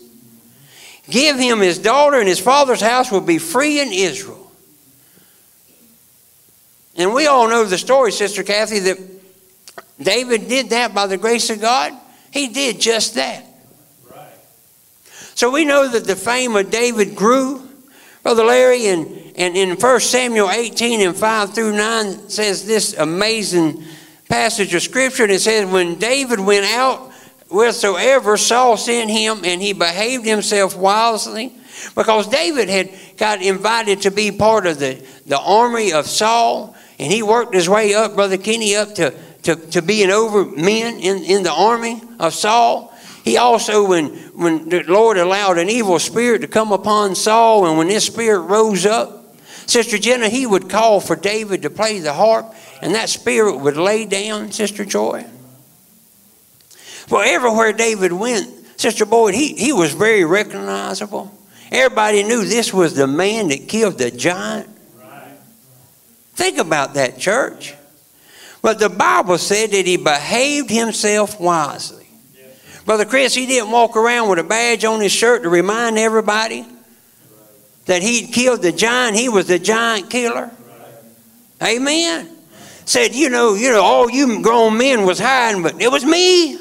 Give 1.10 1.40
him 1.40 1.60
his 1.60 1.80
daughter, 1.80 2.20
and 2.20 2.28
his 2.28 2.40
father's 2.40 2.82
house 2.82 3.10
will 3.10 3.22
be 3.22 3.38
free 3.38 3.80
in 3.80 3.94
Israel. 3.94 4.39
And 7.00 7.14
we 7.14 7.26
all 7.26 7.48
know 7.50 7.66
the 7.66 7.78
story, 7.78 8.12
Sister 8.12 8.44
Kathy, 8.44 8.80
that 8.80 8.98
David 10.02 10.48
did 10.48 10.70
that 10.70 10.94
by 10.94 11.08
the 11.08 11.18
grace 11.18 11.50
of 11.50 11.60
God. 11.60 11.94
He 12.32 12.50
did 12.50 12.80
just 12.80 13.16
that. 13.16 13.44
Right. 14.10 14.28
So 15.36 15.50
we 15.50 15.66
know 15.66 15.88
that 15.88 16.06
the 16.06 16.16
fame 16.16 16.56
of 16.56 16.70
David 16.70 17.16
grew. 17.16 17.66
Brother 18.22 18.44
Larry, 18.44 18.88
and 18.88 19.30
and 19.40 19.56
in 19.56 19.78
1 19.78 20.00
Samuel 20.02 20.52
18 20.52 21.00
and 21.00 21.16
5 21.16 21.56
through 21.56 21.72
9 21.72 22.28
says 22.28 22.66
this 22.66 22.94
amazing 22.98 23.82
passage 24.28 24.74
of 24.74 24.82
scripture. 24.82 25.24
And 25.24 25.32
it 25.32 25.40
says, 25.40 25.66
When 25.72 25.96
David 25.96 26.42
went 26.42 26.66
out 26.66 27.14
wheresoever 27.50 28.36
Saul 28.36 28.76
sent 28.76 29.10
him, 29.10 29.46
and 29.46 29.62
he 29.62 29.72
behaved 29.72 30.26
himself 30.26 30.76
wisely, 30.76 31.54
because 31.96 32.28
David 32.28 32.68
had 32.68 32.92
got 33.16 33.42
invited 33.42 34.02
to 34.02 34.12
be 34.12 34.30
part 34.30 34.68
of 34.68 34.78
the, 34.78 35.02
the 35.26 35.40
army 35.40 35.94
of 35.94 36.06
Saul, 36.06 36.76
and 37.00 37.12
he 37.12 37.24
worked 37.24 37.54
his 37.54 37.70
way 37.70 37.94
up, 37.94 38.16
Brother 38.16 38.38
Kenny, 38.38 38.76
up 38.76 38.94
to, 38.96 39.14
to, 39.44 39.56
to 39.56 39.82
being 39.82 40.12
over 40.12 40.46
men 40.46 41.00
in, 41.00 41.24
in 41.24 41.44
the 41.44 41.52
army 41.52 42.02
of 42.20 42.34
Saul. 42.34 42.94
He 43.24 43.38
also, 43.38 43.88
when, 43.88 44.08
when 44.36 44.70
the 44.70 44.84
Lord 44.84 45.18
allowed 45.18 45.58
an 45.58 45.70
evil 45.70 45.98
spirit 46.00 46.42
to 46.42 46.48
come 46.48 46.72
upon 46.72 47.16
Saul, 47.16 47.66
and 47.66 47.78
when 47.78 47.88
this 47.88 48.06
spirit 48.06 48.42
rose 48.42 48.86
up, 48.86 49.36
Sister 49.66 49.98
Jenna, 49.98 50.30
he 50.30 50.46
would 50.46 50.70
call 50.70 51.00
for 51.00 51.16
David 51.16 51.62
to 51.62 51.70
play 51.70 52.00
the 52.00 52.14
harp, 52.14 52.54
and 52.82 52.96
that 52.96 53.10
spirit 53.10 53.58
would 53.58 53.78
lay 53.78 54.06
down, 54.06 54.52
Sister 54.52 54.84
Joy. 54.84 55.26
Well, 57.10 57.22
everywhere 57.22 57.74
David 57.74 58.12
went, 58.12 58.50
Sister 58.80 59.06
Boyd, 59.06 59.36
he, 59.36 59.54
he 59.54 59.74
was 59.74 59.94
very 59.94 60.26
recognizable. 60.26 61.32
Everybody 61.72 62.24
knew 62.24 62.46
this 62.46 62.74
was 62.74 62.96
the 62.96 63.08
man 63.08 63.50
that 63.50 63.68
killed 63.68 63.98
the 63.98 64.12
giant. 64.12 64.70
Think 66.40 66.58
about 66.58 66.94
that, 66.94 67.20
church. 67.20 67.76
But 68.62 68.80
the 68.80 68.88
Bible 68.88 69.38
said 69.38 69.72
that 69.72 69.86
he 69.86 69.98
behaved 69.98 70.70
himself 70.70 71.38
wisely. 71.38 72.08
Brother 72.86 73.04
Chris, 73.04 73.36
he 73.36 73.46
didn't 73.46 73.72
walk 73.72 73.98
around 73.98 74.30
with 74.30 74.40
a 74.40 74.44
badge 74.46 74.86
on 74.86 75.02
his 75.02 75.12
shirt 75.12 75.44
to 75.44 75.50
remind 75.50 75.98
everybody 75.98 76.66
that 77.88 78.02
he'd 78.02 78.32
killed 78.32 78.62
the 78.62 78.72
giant. 78.72 79.18
He 79.18 79.28
was 79.28 79.48
the 79.48 79.60
giant 79.60 80.10
killer. 80.10 80.50
Amen. 81.62 82.30
Said, 82.86 83.14
you 83.14 83.30
know, 83.30 83.56
you 83.56 83.70
know, 83.72 83.82
all 83.82 84.10
you 84.10 84.42
grown 84.42 84.78
men 84.78 85.06
was 85.06 85.20
hiding, 85.20 85.62
but 85.62 85.82
it 85.82 85.92
was 85.92 86.06
me. 86.06 86.58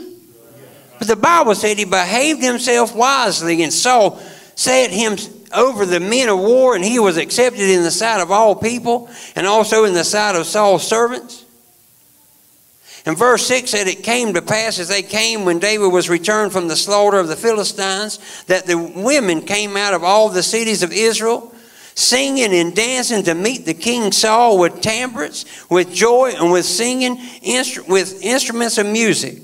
But 0.98 1.06
the 1.06 1.14
Bible 1.14 1.54
said 1.54 1.78
he 1.78 1.84
behaved 1.84 2.42
himself 2.42 2.96
wisely, 2.96 3.62
and 3.62 3.72
Saul 3.72 4.18
set 4.56 4.90
him 4.90 5.16
over 5.54 5.86
the 5.86 6.00
men 6.00 6.28
of 6.28 6.38
war, 6.38 6.74
and 6.74 6.84
he 6.84 6.98
was 6.98 7.16
accepted 7.16 7.60
in 7.60 7.82
the 7.82 7.90
sight 7.90 8.20
of 8.20 8.30
all 8.30 8.54
people, 8.54 9.08
and 9.36 9.46
also 9.46 9.84
in 9.84 9.94
the 9.94 10.04
sight 10.04 10.36
of 10.36 10.46
Saul's 10.46 10.86
servants. 10.86 11.44
And 13.06 13.16
verse 13.16 13.46
6 13.46 13.70
said, 13.70 13.86
It 13.86 14.02
came 14.02 14.34
to 14.34 14.42
pass 14.42 14.78
as 14.78 14.88
they 14.88 15.02
came 15.02 15.44
when 15.44 15.58
David 15.58 15.88
was 15.88 16.10
returned 16.10 16.52
from 16.52 16.68
the 16.68 16.76
slaughter 16.76 17.18
of 17.18 17.28
the 17.28 17.36
Philistines, 17.36 18.44
that 18.48 18.66
the 18.66 18.76
women 18.76 19.42
came 19.42 19.76
out 19.76 19.94
of 19.94 20.04
all 20.04 20.28
the 20.28 20.42
cities 20.42 20.82
of 20.82 20.92
Israel, 20.92 21.54
singing 21.94 22.52
and 22.52 22.76
dancing 22.76 23.22
to 23.24 23.34
meet 23.34 23.64
the 23.64 23.74
king 23.74 24.12
Saul 24.12 24.58
with 24.58 24.82
tambourines, 24.82 25.46
with 25.70 25.92
joy, 25.92 26.34
and 26.36 26.52
with 26.52 26.64
singing, 26.66 27.16
with 27.88 28.22
instruments 28.22 28.78
of 28.78 28.86
music. 28.86 29.38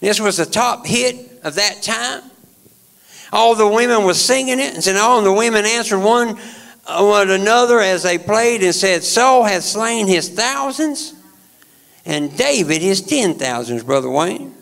This 0.00 0.20
was 0.20 0.36
the 0.36 0.46
top 0.46 0.86
hit 0.86 1.40
of 1.42 1.56
that 1.56 1.82
time. 1.82 2.22
All 3.36 3.54
the 3.54 3.68
women 3.68 4.04
were 4.04 4.14
singing 4.14 4.58
it, 4.58 4.72
and 4.72 4.82
said, 4.82 4.96
all 4.96 5.20
the 5.20 5.30
women 5.30 5.66
answered 5.66 5.98
one, 5.98 6.38
uh, 6.86 7.04
one 7.04 7.28
another 7.28 7.80
as 7.80 8.02
they 8.02 8.16
played 8.16 8.62
and 8.62 8.74
said, 8.74 9.04
Saul 9.04 9.44
hath 9.44 9.62
slain 9.62 10.06
his 10.06 10.30
thousands, 10.30 11.12
and 12.06 12.34
David 12.34 12.80
his 12.80 13.02
ten 13.02 13.34
thousands, 13.34 13.84
Brother 13.84 14.08
Wayne. 14.08 14.54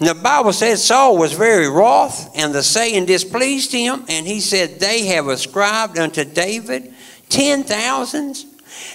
And 0.00 0.08
the 0.08 0.16
Bible 0.16 0.52
says 0.52 0.84
Saul 0.84 1.16
was 1.16 1.32
very 1.32 1.68
wroth, 1.68 2.36
and 2.36 2.52
the 2.52 2.64
saying 2.64 3.06
displeased 3.06 3.70
him, 3.70 4.04
and 4.08 4.26
he 4.26 4.40
said, 4.40 4.80
They 4.80 5.06
have 5.06 5.28
ascribed 5.28 5.96
unto 5.96 6.24
David 6.24 6.92
ten 7.28 7.62
thousands, 7.62 8.46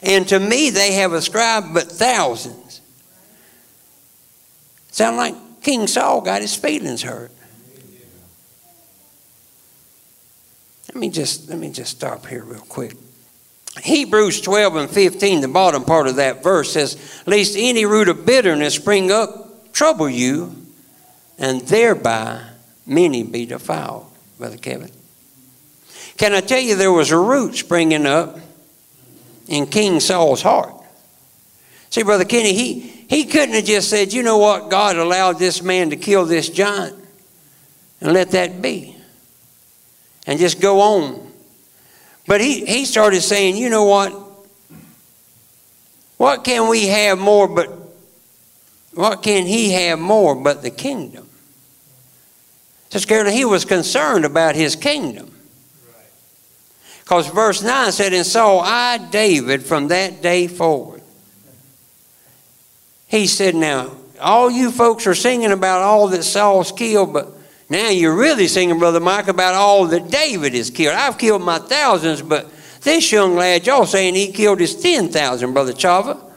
and 0.01 0.27
to 0.27 0.37
me 0.37 0.69
they 0.69 0.95
have 0.95 1.13
ascribed 1.13 1.73
but 1.73 1.89
thousands. 1.89 2.81
Sound 4.91 5.15
like 5.15 5.61
King 5.61 5.87
Saul 5.87 6.19
got 6.19 6.41
his 6.41 6.57
feelings 6.57 7.03
hurt. 7.03 7.31
Let 10.93 10.99
me 10.99 11.09
just 11.09 11.49
let 11.49 11.57
me 11.57 11.71
just 11.71 11.97
stop 11.97 12.27
here 12.27 12.43
real 12.43 12.59
quick. 12.61 12.95
Hebrews 13.81 14.41
12 14.41 14.75
and 14.75 14.89
15, 14.89 15.41
the 15.41 15.47
bottom 15.47 15.83
part 15.83 16.05
of 16.05 16.17
that 16.17 16.43
verse 16.43 16.73
says, 16.73 17.23
Lest 17.25 17.55
any 17.57 17.85
root 17.85 18.09
of 18.09 18.27
bitterness 18.27 18.75
spring 18.75 19.11
up, 19.11 19.73
trouble 19.73 20.07
you, 20.07 20.55
and 21.39 21.61
thereby 21.61 22.43
many 22.85 23.23
be 23.23 23.47
defiled. 23.47 24.05
Brother 24.37 24.57
Kevin. 24.57 24.91
Can 26.17 26.33
I 26.33 26.41
tell 26.41 26.59
you 26.59 26.75
there 26.75 26.91
was 26.91 27.09
a 27.09 27.17
root 27.17 27.55
springing 27.55 28.05
up 28.05 28.37
in 29.47 29.65
King 29.65 29.99
Saul's 29.99 30.43
heart? 30.43 30.75
See, 31.89 32.03
Brother 32.03 32.25
Kenny, 32.25 32.53
he, 32.53 32.79
he 32.79 33.25
couldn't 33.25 33.55
have 33.55 33.65
just 33.65 33.89
said, 33.89 34.13
you 34.13 34.21
know 34.21 34.37
what, 34.37 34.69
God 34.69 34.97
allowed 34.97 35.39
this 35.39 35.63
man 35.63 35.89
to 35.89 35.95
kill 35.95 36.25
this 36.25 36.49
giant 36.49 36.95
and 37.99 38.13
let 38.13 38.31
that 38.31 38.61
be 38.61 38.95
and 40.25 40.39
just 40.39 40.59
go 40.61 40.79
on. 40.81 41.31
But 42.25 42.41
he, 42.41 42.65
he 42.65 42.85
started 42.85 43.21
saying, 43.21 43.57
you 43.57 43.69
know 43.69 43.83
what? 43.83 44.11
What 46.17 46.43
can 46.43 46.69
we 46.69 46.87
have 46.87 47.19
more 47.19 47.47
but 47.47 47.69
what 48.93 49.23
can 49.23 49.45
he 49.45 49.71
have 49.71 49.99
more 49.99 50.35
but 50.35 50.61
the 50.61 50.69
kingdom? 50.69 51.27
So 52.91 52.99
Carolyn, 52.99 53.33
he 53.33 53.43
was 53.43 53.65
concerned 53.65 54.23
about 54.23 54.55
his 54.55 54.75
kingdom. 54.75 55.31
Because 57.03 57.27
verse 57.27 57.61
9 57.61 57.91
said, 57.91 58.13
And 58.13 58.25
Saul 58.25 58.61
eyed, 58.61 59.11
David, 59.11 59.63
from 59.63 59.87
that 59.87 60.21
day 60.21 60.47
forward, 60.47 61.01
he 63.07 63.27
said, 63.27 63.55
Now, 63.55 63.91
all 64.21 64.49
you 64.49 64.71
folks 64.71 65.05
are 65.07 65.15
singing 65.15 65.51
about 65.51 65.81
all 65.81 66.07
that 66.09 66.23
Saul's 66.23 66.71
killed, 66.71 67.11
but 67.11 67.29
now 67.69 67.89
you're 67.89 68.15
really 68.15 68.47
singing, 68.47 68.79
Brother 68.79 68.99
Mike, 68.99 69.27
about 69.27 69.55
all 69.55 69.87
that 69.87 70.09
David 70.09 70.53
has 70.53 70.69
killed. 70.69 70.95
I've 70.95 71.17
killed 71.17 71.41
my 71.41 71.59
thousands, 71.59 72.21
but 72.21 72.51
this 72.81 73.11
young 73.11 73.35
lad, 73.35 73.65
y'all 73.65 73.85
saying 73.85 74.15
he 74.15 74.31
killed 74.31 74.59
his 74.59 74.75
10,000, 74.75 75.53
Brother 75.53 75.73
Chava. 75.73 76.31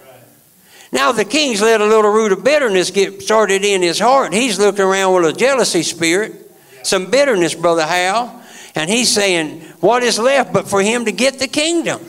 Now 0.93 1.12
the 1.12 1.25
king's 1.25 1.61
let 1.61 1.81
a 1.81 1.85
little 1.85 2.11
root 2.11 2.33
of 2.33 2.45
bitterness 2.45 2.91
get 2.91 3.23
started 3.23 3.65
in 3.65 3.83
his 3.83 3.99
heart. 3.99 4.33
He's 4.33 4.59
looking 4.59 4.85
around 4.85 5.15
with 5.15 5.35
a 5.35 5.39
jealousy 5.39 5.83
spirit, 5.83 6.51
some 6.85 7.11
bitterness, 7.11 7.55
Brother 7.55 7.85
Hal, 7.85 8.43
and 8.75 8.89
he's 8.89 9.11
saying, 9.11 9.62
What 9.81 10.03
is 10.03 10.19
left 10.19 10.53
but 10.53 10.69
for 10.69 10.81
him 10.81 11.05
to 11.07 11.12
get 11.12 11.39
the 11.39 11.49
kingdom? 11.49 12.01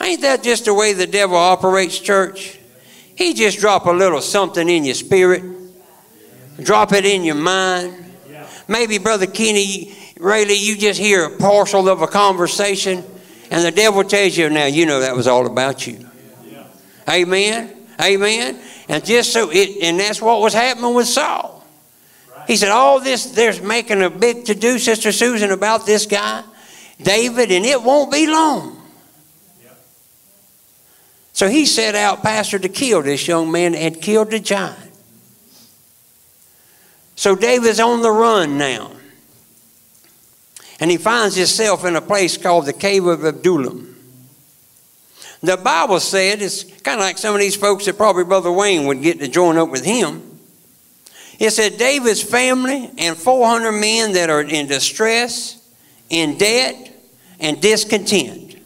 Ain't 0.00 0.22
that 0.22 0.42
just 0.42 0.64
the 0.64 0.74
way 0.74 0.92
the 0.92 1.06
devil 1.06 1.36
operates, 1.36 1.98
church? 1.98 2.58
He 3.16 3.34
just 3.34 3.58
drop 3.58 3.86
a 3.86 3.90
little 3.90 4.20
something 4.20 4.68
in 4.68 4.84
your 4.84 4.94
spirit, 4.94 5.42
drop 6.62 6.92
it 6.92 7.04
in 7.04 7.24
your 7.24 7.34
mind. 7.34 8.12
Maybe, 8.66 8.98
Brother 8.98 9.26
Kenny, 9.26 9.94
Rayleigh, 10.18 10.54
you 10.54 10.76
just 10.76 10.98
hear 10.98 11.24
a 11.24 11.36
parcel 11.36 11.88
of 11.88 12.02
a 12.02 12.06
conversation, 12.06 13.04
and 13.50 13.64
the 13.64 13.70
devil 13.70 14.04
tells 14.04 14.36
you, 14.36 14.48
now, 14.48 14.66
you 14.66 14.86
know 14.86 15.00
that 15.00 15.14
was 15.14 15.26
all 15.26 15.46
about 15.46 15.86
you. 15.86 16.06
Amen? 17.08 17.76
Amen? 18.00 18.58
And 18.88 19.04
just 19.04 19.32
so 19.32 19.50
it, 19.50 19.82
and 19.82 20.00
that's 20.00 20.22
what 20.22 20.40
was 20.40 20.54
happening 20.54 20.94
with 20.94 21.06
Saul. 21.06 21.62
He 22.46 22.56
said, 22.56 22.70
all 22.70 23.00
this, 23.00 23.26
there's 23.26 23.60
making 23.60 24.02
a 24.02 24.10
big 24.10 24.46
to 24.46 24.54
do, 24.54 24.78
Sister 24.78 25.12
Susan, 25.12 25.50
about 25.50 25.86
this 25.86 26.06
guy, 26.06 26.42
David, 27.00 27.50
and 27.50 27.64
it 27.64 27.82
won't 27.82 28.10
be 28.10 28.26
long 28.26 28.84
so 31.34 31.48
he 31.48 31.66
set 31.66 31.96
out, 31.96 32.22
Pastor, 32.22 32.60
to 32.60 32.68
kill 32.68 33.02
this 33.02 33.26
young 33.26 33.50
man 33.50 33.74
had 33.74 34.00
killed 34.00 34.30
the 34.30 34.38
giant. 34.38 34.83
So 37.16 37.34
David's 37.36 37.80
on 37.80 38.02
the 38.02 38.10
run 38.10 38.58
now. 38.58 38.90
And 40.80 40.90
he 40.90 40.96
finds 40.96 41.36
himself 41.36 41.84
in 41.84 41.96
a 41.96 42.00
place 42.00 42.36
called 42.36 42.66
the 42.66 42.72
Cave 42.72 43.06
of 43.06 43.24
Adullam. 43.24 43.94
The 45.42 45.56
Bible 45.56 46.00
said, 46.00 46.42
it's 46.42 46.64
kind 46.64 46.98
of 46.98 47.04
like 47.04 47.18
some 47.18 47.34
of 47.34 47.40
these 47.40 47.54
folks 47.54 47.84
that 47.84 47.96
probably 47.96 48.24
Brother 48.24 48.50
Wayne 48.50 48.86
would 48.86 49.02
get 49.02 49.20
to 49.20 49.28
join 49.28 49.58
up 49.58 49.68
with 49.68 49.84
him. 49.84 50.38
It 51.38 51.50
said 51.50 51.78
David's 51.78 52.22
family 52.22 52.90
and 52.98 53.16
400 53.16 53.72
men 53.72 54.12
that 54.12 54.30
are 54.30 54.40
in 54.40 54.66
distress, 54.66 55.62
in 56.08 56.38
debt, 56.38 56.92
and 57.40 57.60
discontent. 57.60 58.56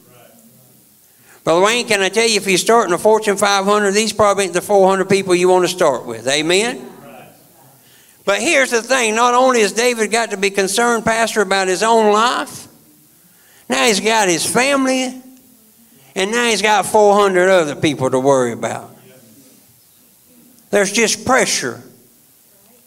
Brother 1.43 1.65
Wayne, 1.65 1.87
can 1.87 2.01
I 2.01 2.09
tell 2.09 2.27
you, 2.27 2.37
if 2.37 2.47
you're 2.47 2.57
starting 2.57 2.93
a 2.93 2.97
Fortune 2.97 3.37
500, 3.37 3.91
these 3.91 4.13
probably 4.13 4.45
ain't 4.45 4.53
the 4.53 4.61
400 4.61 5.09
people 5.09 5.35
you 5.35 5.49
want 5.49 5.65
to 5.65 5.69
start 5.69 6.05
with. 6.05 6.27
Amen? 6.27 6.89
But 8.25 8.41
here's 8.41 8.71
the 8.71 8.81
thing 8.81 9.15
not 9.15 9.33
only 9.33 9.61
has 9.61 9.71
David 9.71 10.11
got 10.11 10.31
to 10.31 10.37
be 10.37 10.49
concerned, 10.49 11.05
Pastor, 11.05 11.41
about 11.41 11.67
his 11.67 11.83
own 11.83 12.13
life, 12.13 12.67
now 13.69 13.85
he's 13.85 13.99
got 13.99 14.27
his 14.27 14.45
family, 14.45 15.21
and 16.15 16.31
now 16.31 16.49
he's 16.49 16.61
got 16.61 16.85
400 16.85 17.49
other 17.49 17.75
people 17.75 18.09
to 18.09 18.19
worry 18.19 18.51
about. 18.51 18.95
There's 20.69 20.91
just 20.91 21.25
pressure 21.25 21.81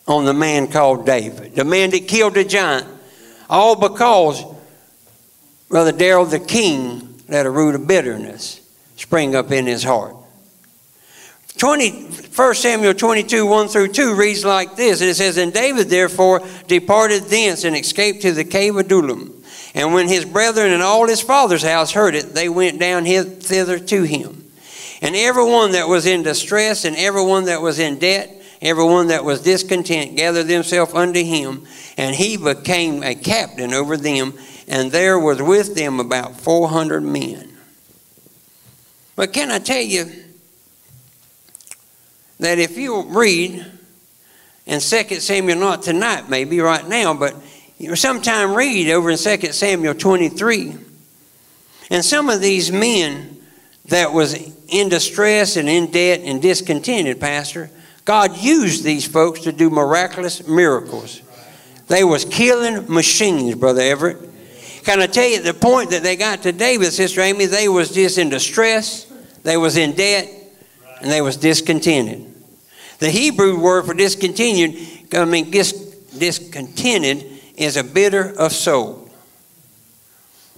on 0.06 0.24
the 0.24 0.34
man 0.34 0.68
called 0.68 1.06
David, 1.06 1.54
the 1.54 1.64
man 1.64 1.90
that 1.90 2.08
killed 2.08 2.34
the 2.34 2.44
giant, 2.44 2.86
all 3.48 3.76
because 3.76 4.44
Brother 5.68 5.92
Daryl 5.92 6.28
the 6.28 6.40
king 6.40 7.20
let 7.28 7.46
a 7.46 7.50
root 7.50 7.74
of 7.74 7.86
bitterness 7.86 8.60
spring 8.96 9.34
up 9.34 9.50
in 9.50 9.66
his 9.66 9.82
heart. 9.82 10.14
20, 11.62 11.90
1 12.34 12.54
Samuel 12.56 12.92
22, 12.92 13.46
1 13.46 13.68
through 13.68 13.86
2 13.86 14.16
reads 14.16 14.44
like 14.44 14.74
this. 14.74 15.00
And 15.00 15.08
It 15.08 15.14
says, 15.14 15.36
And 15.36 15.52
David 15.52 15.86
therefore 15.86 16.42
departed 16.66 17.26
thence 17.26 17.62
and 17.62 17.76
escaped 17.76 18.22
to 18.22 18.32
the 18.32 18.42
cave 18.42 18.74
of 18.74 18.86
Adullam. 18.86 19.32
And 19.72 19.94
when 19.94 20.08
his 20.08 20.24
brethren 20.24 20.72
and 20.72 20.82
all 20.82 21.06
his 21.06 21.20
father's 21.20 21.62
house 21.62 21.92
heard 21.92 22.16
it, 22.16 22.34
they 22.34 22.48
went 22.48 22.80
down 22.80 23.04
thither 23.04 23.78
to 23.78 24.02
him. 24.02 24.44
And 25.02 25.14
everyone 25.14 25.70
that 25.70 25.86
was 25.86 26.04
in 26.04 26.24
distress, 26.24 26.84
and 26.84 26.96
everyone 26.96 27.44
that 27.44 27.62
was 27.62 27.78
in 27.78 28.00
debt, 28.00 28.42
everyone 28.60 29.06
that 29.06 29.24
was 29.24 29.42
discontent, 29.42 30.16
gathered 30.16 30.48
themselves 30.48 30.92
unto 30.94 31.22
him, 31.22 31.64
and 31.96 32.16
he 32.16 32.36
became 32.36 33.04
a 33.04 33.14
captain 33.14 33.72
over 33.72 33.96
them 33.96 34.34
and 34.66 34.90
there 34.90 35.16
was 35.16 35.40
with 35.40 35.76
them 35.76 36.00
about 36.00 36.40
400 36.40 37.02
men. 37.02 37.56
But 39.14 39.32
can 39.32 39.52
I 39.52 39.60
tell 39.60 39.80
you 39.80 40.10
that 42.42 42.58
if 42.58 42.76
you 42.76 43.02
read 43.02 43.64
in 44.66 44.80
2 44.80 44.80
Samuel, 44.80 45.58
not 45.58 45.82
tonight, 45.82 46.28
maybe 46.28 46.58
right 46.58 46.86
now, 46.88 47.14
but 47.14 47.36
sometime 47.94 48.54
read 48.54 48.90
over 48.90 49.10
in 49.10 49.16
2 49.16 49.52
Samuel 49.52 49.94
23, 49.94 50.74
and 51.90 52.04
some 52.04 52.28
of 52.28 52.40
these 52.40 52.72
men 52.72 53.36
that 53.86 54.12
was 54.12 54.34
in 54.66 54.88
distress 54.88 55.56
and 55.56 55.68
in 55.68 55.92
debt 55.92 56.20
and 56.24 56.42
discontented, 56.42 57.20
Pastor, 57.20 57.70
God 58.04 58.36
used 58.36 58.82
these 58.82 59.06
folks 59.06 59.42
to 59.42 59.52
do 59.52 59.70
miraculous 59.70 60.44
miracles. 60.48 61.22
They 61.86 62.02
was 62.02 62.24
killing 62.24 62.92
machines, 62.92 63.54
Brother 63.54 63.82
Everett. 63.82 64.18
Can 64.82 65.00
I 65.00 65.06
tell 65.06 65.28
you 65.28 65.40
the 65.40 65.54
point 65.54 65.90
that 65.90 66.02
they 66.02 66.16
got 66.16 66.42
to 66.42 66.50
David, 66.50 66.92
Sister 66.92 67.20
Amy? 67.20 67.46
They 67.46 67.68
was 67.68 67.94
just 67.94 68.18
in 68.18 68.30
distress, 68.30 69.04
they 69.44 69.56
was 69.56 69.76
in 69.76 69.92
debt, 69.92 70.28
and 71.00 71.08
they 71.08 71.20
was 71.20 71.36
discontented. 71.36 72.30
The 73.02 73.10
Hebrew 73.10 73.58
word 73.58 73.86
for 73.86 73.94
discontinued, 73.94 74.78
I 75.12 75.24
mean 75.24 75.50
dis, 75.50 75.72
discontented, 76.16 77.26
is 77.56 77.76
a 77.76 77.82
bitter 77.82 78.32
of 78.38 78.52
soul. 78.52 79.10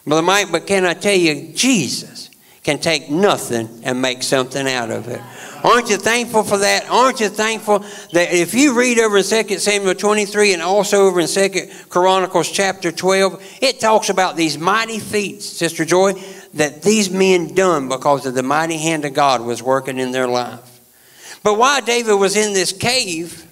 Brother 0.06 0.20
Mike, 0.20 0.52
but 0.52 0.66
can 0.66 0.84
I 0.84 0.92
tell 0.92 1.16
you, 1.16 1.54
Jesus 1.54 2.28
can 2.62 2.80
take 2.80 3.08
nothing 3.08 3.80
and 3.82 4.02
make 4.02 4.22
something 4.22 4.68
out 4.68 4.90
of 4.90 5.08
it. 5.08 5.22
Aren't 5.64 5.88
you 5.88 5.96
thankful 5.96 6.42
for 6.42 6.58
that? 6.58 6.86
Aren't 6.90 7.20
you 7.20 7.30
thankful 7.30 7.78
that 8.12 8.30
if 8.34 8.52
you 8.52 8.78
read 8.78 8.98
over 8.98 9.16
in 9.16 9.24
2 9.24 9.58
Samuel 9.58 9.94
23 9.94 10.52
and 10.52 10.60
also 10.60 11.06
over 11.06 11.20
in 11.20 11.26
2 11.26 11.48
Chronicles 11.88 12.50
chapter 12.50 12.92
12, 12.92 13.42
it 13.62 13.80
talks 13.80 14.10
about 14.10 14.36
these 14.36 14.58
mighty 14.58 14.98
feats, 14.98 15.46
Sister 15.46 15.86
Joy, 15.86 16.12
that 16.52 16.82
these 16.82 17.08
men 17.08 17.54
done 17.54 17.88
because 17.88 18.26
of 18.26 18.34
the 18.34 18.42
mighty 18.42 18.76
hand 18.76 19.06
of 19.06 19.14
God 19.14 19.40
was 19.40 19.62
working 19.62 19.98
in 19.98 20.12
their 20.12 20.28
life. 20.28 20.73
But 21.44 21.58
while 21.58 21.82
David 21.82 22.14
was 22.14 22.36
in 22.36 22.54
this 22.54 22.72
cave 22.72 23.46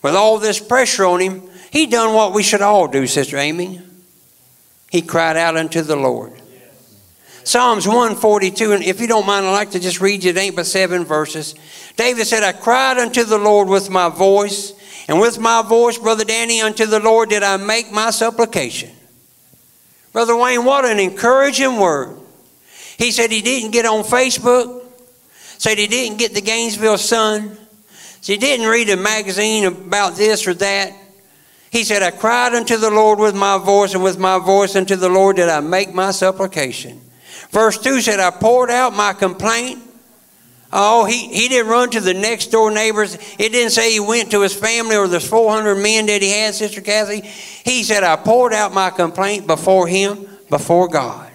with 0.00 0.14
all 0.14 0.38
this 0.38 0.60
pressure 0.60 1.04
on 1.04 1.20
him, 1.20 1.42
he 1.70 1.86
done 1.86 2.14
what 2.14 2.32
we 2.32 2.42
should 2.42 2.62
all 2.62 2.86
do, 2.86 3.06
Sister 3.06 3.36
Amy. 3.36 3.82
He 4.90 5.02
cried 5.02 5.36
out 5.36 5.56
unto 5.56 5.82
the 5.82 5.96
Lord. 5.96 6.32
Psalms 7.42 7.86
142, 7.86 8.72
and 8.72 8.82
if 8.82 9.00
you 9.00 9.08
don't 9.08 9.26
mind, 9.26 9.44
I'd 9.44 9.52
like 9.52 9.72
to 9.72 9.80
just 9.80 10.00
read 10.00 10.24
you, 10.24 10.30
it 10.30 10.36
ain't 10.36 10.56
but 10.56 10.66
seven 10.66 11.04
verses. 11.04 11.54
David 11.96 12.26
said, 12.26 12.42
I 12.42 12.52
cried 12.52 12.96
unto 12.98 13.24
the 13.24 13.38
Lord 13.38 13.68
with 13.68 13.90
my 13.90 14.08
voice, 14.08 14.72
and 15.08 15.20
with 15.20 15.38
my 15.38 15.62
voice, 15.62 15.98
Brother 15.98 16.24
Danny, 16.24 16.60
unto 16.60 16.86
the 16.86 17.00
Lord 17.00 17.28
did 17.28 17.42
I 17.42 17.56
make 17.56 17.92
my 17.92 18.10
supplication. 18.10 18.90
Brother 20.12 20.36
Wayne, 20.36 20.64
what 20.64 20.84
an 20.84 20.98
encouraging 20.98 21.76
word. 21.76 22.16
He 22.98 23.10
said 23.10 23.30
he 23.30 23.42
didn't 23.42 23.72
get 23.72 23.84
on 23.84 24.02
Facebook, 24.02 24.85
said 25.58 25.78
he 25.78 25.86
didn't 25.86 26.18
get 26.18 26.34
the 26.34 26.40
Gainesville 26.40 26.98
Sun, 26.98 27.56
said 28.20 28.32
he 28.32 28.38
didn't 28.38 28.66
read 28.66 28.88
a 28.90 28.96
magazine 28.96 29.64
about 29.64 30.16
this 30.16 30.46
or 30.46 30.54
that. 30.54 30.92
He 31.70 31.84
said, 31.84 32.02
I 32.02 32.10
cried 32.10 32.54
unto 32.54 32.76
the 32.76 32.90
Lord 32.90 33.18
with 33.18 33.34
my 33.34 33.58
voice, 33.58 33.94
and 33.94 34.02
with 34.02 34.18
my 34.18 34.38
voice 34.38 34.76
unto 34.76 34.96
the 34.96 35.08
Lord 35.08 35.36
did 35.36 35.48
I 35.48 35.60
make 35.60 35.92
my 35.92 36.10
supplication. 36.10 37.00
Verse 37.50 37.78
2 37.78 38.00
said, 38.00 38.20
I 38.20 38.30
poured 38.30 38.70
out 38.70 38.94
my 38.94 39.12
complaint. 39.12 39.82
Oh, 40.72 41.04
he, 41.04 41.28
he 41.28 41.48
didn't 41.48 41.70
run 41.70 41.90
to 41.90 42.00
the 42.00 42.14
next 42.14 42.46
door 42.46 42.70
neighbors. 42.70 43.14
It 43.38 43.50
didn't 43.50 43.70
say 43.70 43.92
he 43.92 44.00
went 44.00 44.30
to 44.32 44.42
his 44.42 44.54
family 44.54 44.96
or 44.96 45.06
the 45.06 45.20
400 45.20 45.76
men 45.76 46.06
that 46.06 46.22
he 46.22 46.30
had, 46.30 46.54
Sister 46.54 46.80
Kathy. 46.80 47.20
He 47.20 47.82
said, 47.82 48.02
I 48.02 48.16
poured 48.16 48.52
out 48.52 48.74
my 48.74 48.90
complaint 48.90 49.46
before 49.46 49.86
him, 49.86 50.26
before 50.50 50.88
God. 50.88 51.30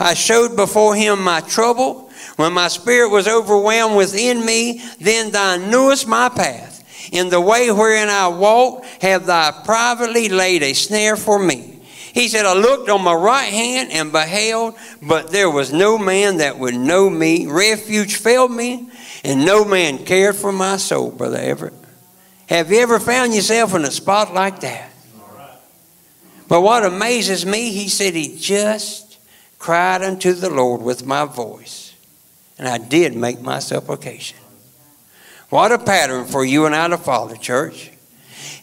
I 0.00 0.14
showed 0.14 0.56
before 0.56 0.94
him 0.94 1.22
my 1.22 1.40
trouble. 1.40 2.07
When 2.38 2.52
my 2.52 2.68
spirit 2.68 3.10
was 3.10 3.26
overwhelmed 3.26 3.96
within 3.96 4.46
me, 4.46 4.80
then 5.00 5.32
thou 5.32 5.56
knewest 5.56 6.06
my 6.06 6.28
path. 6.28 7.10
In 7.12 7.30
the 7.30 7.40
way 7.40 7.68
wherein 7.72 8.08
I 8.08 8.28
walked, 8.28 8.86
have 9.02 9.26
thou 9.26 9.50
privately 9.64 10.28
laid 10.28 10.62
a 10.62 10.72
snare 10.72 11.16
for 11.16 11.40
me. 11.40 11.80
He 12.12 12.28
said, 12.28 12.46
I 12.46 12.54
looked 12.54 12.88
on 12.90 13.02
my 13.02 13.12
right 13.12 13.52
hand 13.52 13.90
and 13.90 14.12
beheld, 14.12 14.76
but 15.02 15.32
there 15.32 15.50
was 15.50 15.72
no 15.72 15.98
man 15.98 16.36
that 16.36 16.60
would 16.60 16.76
know 16.76 17.10
me. 17.10 17.48
Refuge 17.48 18.14
failed 18.14 18.52
me, 18.52 18.88
and 19.24 19.44
no 19.44 19.64
man 19.64 20.04
cared 20.04 20.36
for 20.36 20.52
my 20.52 20.76
soul, 20.76 21.10
Brother 21.10 21.38
Everett. 21.38 21.74
Have 22.48 22.70
you 22.70 22.78
ever 22.78 23.00
found 23.00 23.34
yourself 23.34 23.74
in 23.74 23.84
a 23.84 23.90
spot 23.90 24.32
like 24.32 24.60
that? 24.60 24.92
But 26.46 26.60
what 26.60 26.84
amazes 26.84 27.44
me, 27.44 27.72
he 27.72 27.88
said 27.88 28.14
he 28.14 28.38
just 28.38 29.18
cried 29.58 30.02
unto 30.02 30.34
the 30.34 30.50
Lord 30.50 30.82
with 30.82 31.04
my 31.04 31.24
voice, 31.24 31.87
and 32.58 32.68
I 32.68 32.78
did 32.78 33.16
make 33.16 33.40
my 33.40 33.60
supplication. 33.60 34.38
What 35.50 35.72
a 35.72 35.78
pattern 35.78 36.26
for 36.26 36.44
you 36.44 36.66
and 36.66 36.74
I 36.74 36.88
to 36.88 36.98
follow, 36.98 37.34
church. 37.34 37.90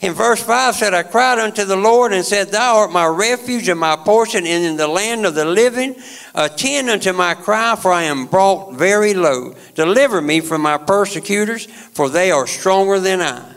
In 0.01 0.13
verse 0.13 0.43
5 0.43 0.75
said, 0.75 0.93
I 0.93 1.03
cried 1.03 1.39
unto 1.39 1.65
the 1.65 1.75
Lord 1.75 2.13
and 2.13 2.23
said, 2.23 2.49
Thou 2.49 2.77
art 2.77 2.91
my 2.91 3.08
refuge 3.08 3.69
and 3.69 3.79
my 3.79 3.95
portion 3.95 4.45
and 4.45 4.63
in 4.63 4.77
the 4.77 4.88
land 4.88 5.25
of 5.25 5.36
the 5.36 5.45
living. 5.45 5.95
Attend 6.36 6.89
unto 6.89 7.13
my 7.13 7.34
cry, 7.34 7.75
for 7.75 7.91
I 7.91 8.03
am 8.03 8.27
brought 8.27 8.73
very 8.73 9.13
low. 9.13 9.55
Deliver 9.73 10.21
me 10.21 10.41
from 10.41 10.62
my 10.62 10.77
persecutors, 10.77 11.65
for 11.65 12.10
they 12.10 12.29
are 12.29 12.45
stronger 12.45 12.99
than 12.99 13.21
I. 13.21 13.53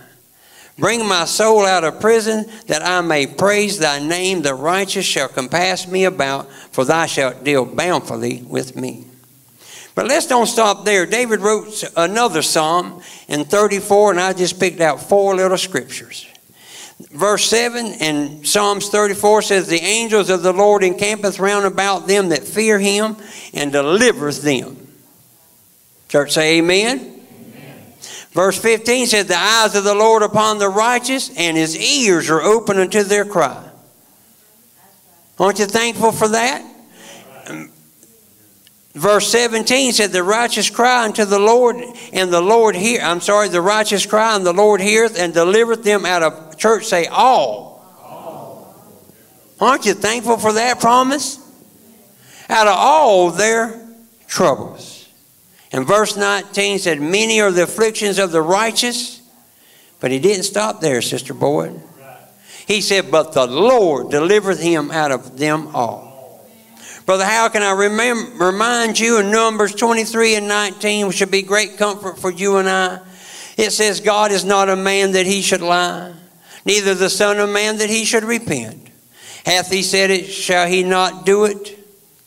Bring 0.79 1.07
my 1.07 1.25
soul 1.25 1.67
out 1.67 1.83
of 1.83 2.01
prison, 2.01 2.47
that 2.69 2.83
I 2.83 3.01
may 3.01 3.27
praise 3.27 3.79
thy 3.79 3.99
name. 3.99 4.43
The 4.43 4.55
righteous 4.55 5.05
shall 5.05 5.29
compass 5.29 5.89
me 5.89 6.05
about, 6.05 6.51
for 6.71 6.85
thou 6.85 7.07
shalt 7.07 7.43
deal 7.43 7.65
bountifully 7.65 8.43
with 8.43 8.77
me. 8.77 9.08
But 9.99 10.07
let's 10.07 10.29
don't 10.29 10.47
stop 10.47 10.85
there. 10.85 11.07
David 11.07 11.41
wrote 11.41 11.83
another 11.97 12.41
psalm 12.41 13.03
in 13.27 13.45
34, 13.45 14.13
and 14.13 14.21
I 14.21 14.33
just 14.33 14.61
picked 14.61 14.81
out 14.81 15.03
four 15.03 15.35
little 15.35 15.59
scriptures. 15.59 16.25
Verse 17.11 17.45
7 17.47 17.85
in 17.85 18.45
Psalms 18.45 18.91
34 18.91 19.43
says, 19.43 19.67
The 19.67 19.81
angels 19.81 20.31
of 20.31 20.45
the 20.45 20.53
Lord 20.53 20.85
encampeth 20.85 21.41
round 21.41 21.67
about 21.67 22.07
them 22.07 22.29
that 22.29 22.45
fear 22.45 22.79
him 22.79 23.17
and 23.53 23.73
delivereth 23.73 24.41
them. 24.43 24.87
Church 26.07 26.31
say 26.31 26.59
amen. 26.59 27.01
amen. 27.01 27.93
Verse 28.31 28.57
15 28.57 29.07
says, 29.09 29.27
The 29.27 29.37
eyes 29.37 29.75
of 29.75 29.83
the 29.83 29.97
Lord 29.97 30.23
upon 30.23 30.59
the 30.59 30.69
righteous, 30.69 31.37
and 31.37 31.57
his 31.57 31.77
ears 31.77 32.31
are 32.31 32.41
open 32.41 32.79
unto 32.79 33.03
their 33.03 33.25
cry. 33.25 33.69
Aren't 35.41 35.59
you 35.59 35.67
thankful 35.67 36.13
for 36.13 36.29
that? 36.29 36.68
Verse 38.99 39.31
17 39.31 39.93
said, 39.93 40.11
The 40.11 40.25
righteous 40.25 40.71
cry 40.71 41.05
unto 41.05 41.25
the 41.25 41.39
Lord, 41.39 41.77
and 42.13 42.33
the 42.33 42.41
Lord 42.41 42.75
hear. 42.75 43.01
I'm 43.01 43.21
sorry, 43.21 43.49
the 43.49 43.61
righteous 43.61 44.05
cry, 44.05 44.35
and 44.35 44.45
the 44.45 44.53
Lord 44.53 44.81
heareth 44.81 45.17
and 45.17 45.33
delivereth 45.33 45.85
them 45.85 46.05
out 46.05 46.25
of 46.25 46.59
church. 46.59 46.85
Say 46.85 47.07
all. 47.07 47.79
Aren't 49.61 49.87
you 49.87 49.95
thankful 49.95 50.37
for 50.37 50.53
that 50.55 50.81
promise? 50.81 51.39
Out 52.49 52.67
of 52.67 52.75
all 52.77 53.31
their 53.31 53.81
troubles. 54.27 55.09
And 55.71 55.87
verse 55.87 56.17
19 56.17 56.81
said, 56.81 57.01
Many 57.01 57.41
are 57.41 57.53
the 57.53 57.65
afflictions 57.65 58.19
of 58.19 58.33
the 58.33 58.43
righteous. 58.43 59.23
But 60.01 60.11
he 60.11 60.19
didn't 60.19 60.45
stop 60.45 60.81
there, 60.81 61.03
Sister 61.03 61.35
Boyd. 61.35 61.81
He 62.67 62.81
said, 62.81 63.13
But 63.13 63.33
the 63.33 63.47
Lord 63.47 64.11
delivereth 64.11 64.61
him 64.61 64.91
out 64.91 65.13
of 65.13 65.39
them 65.39 65.69
all. 65.75 66.08
Brother, 67.09 67.25
how 67.25 67.49
can 67.49 67.63
I 67.63 67.71
remember, 67.71 68.45
remind 68.45 69.01
you 69.01 69.19
in 69.19 69.31
Numbers 69.31 69.75
23 69.75 70.35
and 70.35 70.47
19, 70.47 71.07
which 71.07 71.17
should 71.17 71.31
be 71.31 71.41
great 71.41 71.79
comfort 71.79 72.19
for 72.19 72.31
you 72.31 72.59
and 72.59 72.69
I? 72.69 73.01
It 73.57 73.71
says, 73.71 74.03
God 74.03 74.31
is 74.31 74.45
not 74.45 74.69
a 74.69 74.77
man 74.77 75.13
that 75.13 75.25
he 75.25 75.41
should 75.41 75.63
lie, 75.63 76.13
neither 76.67 76.95
the 76.95 77.09
Son 77.09 77.39
of 77.39 77.49
Man 77.49 77.79
that 77.79 77.89
he 77.89 78.05
should 78.05 78.25
repent. 78.25 78.91
Hath 79.47 79.73
he 79.73 79.83
said 79.83 80.11
it, 80.11 80.27
shall 80.27 80.67
he 80.67 80.85
not 80.85 81.25
do 81.25 81.47
it? 81.47 81.79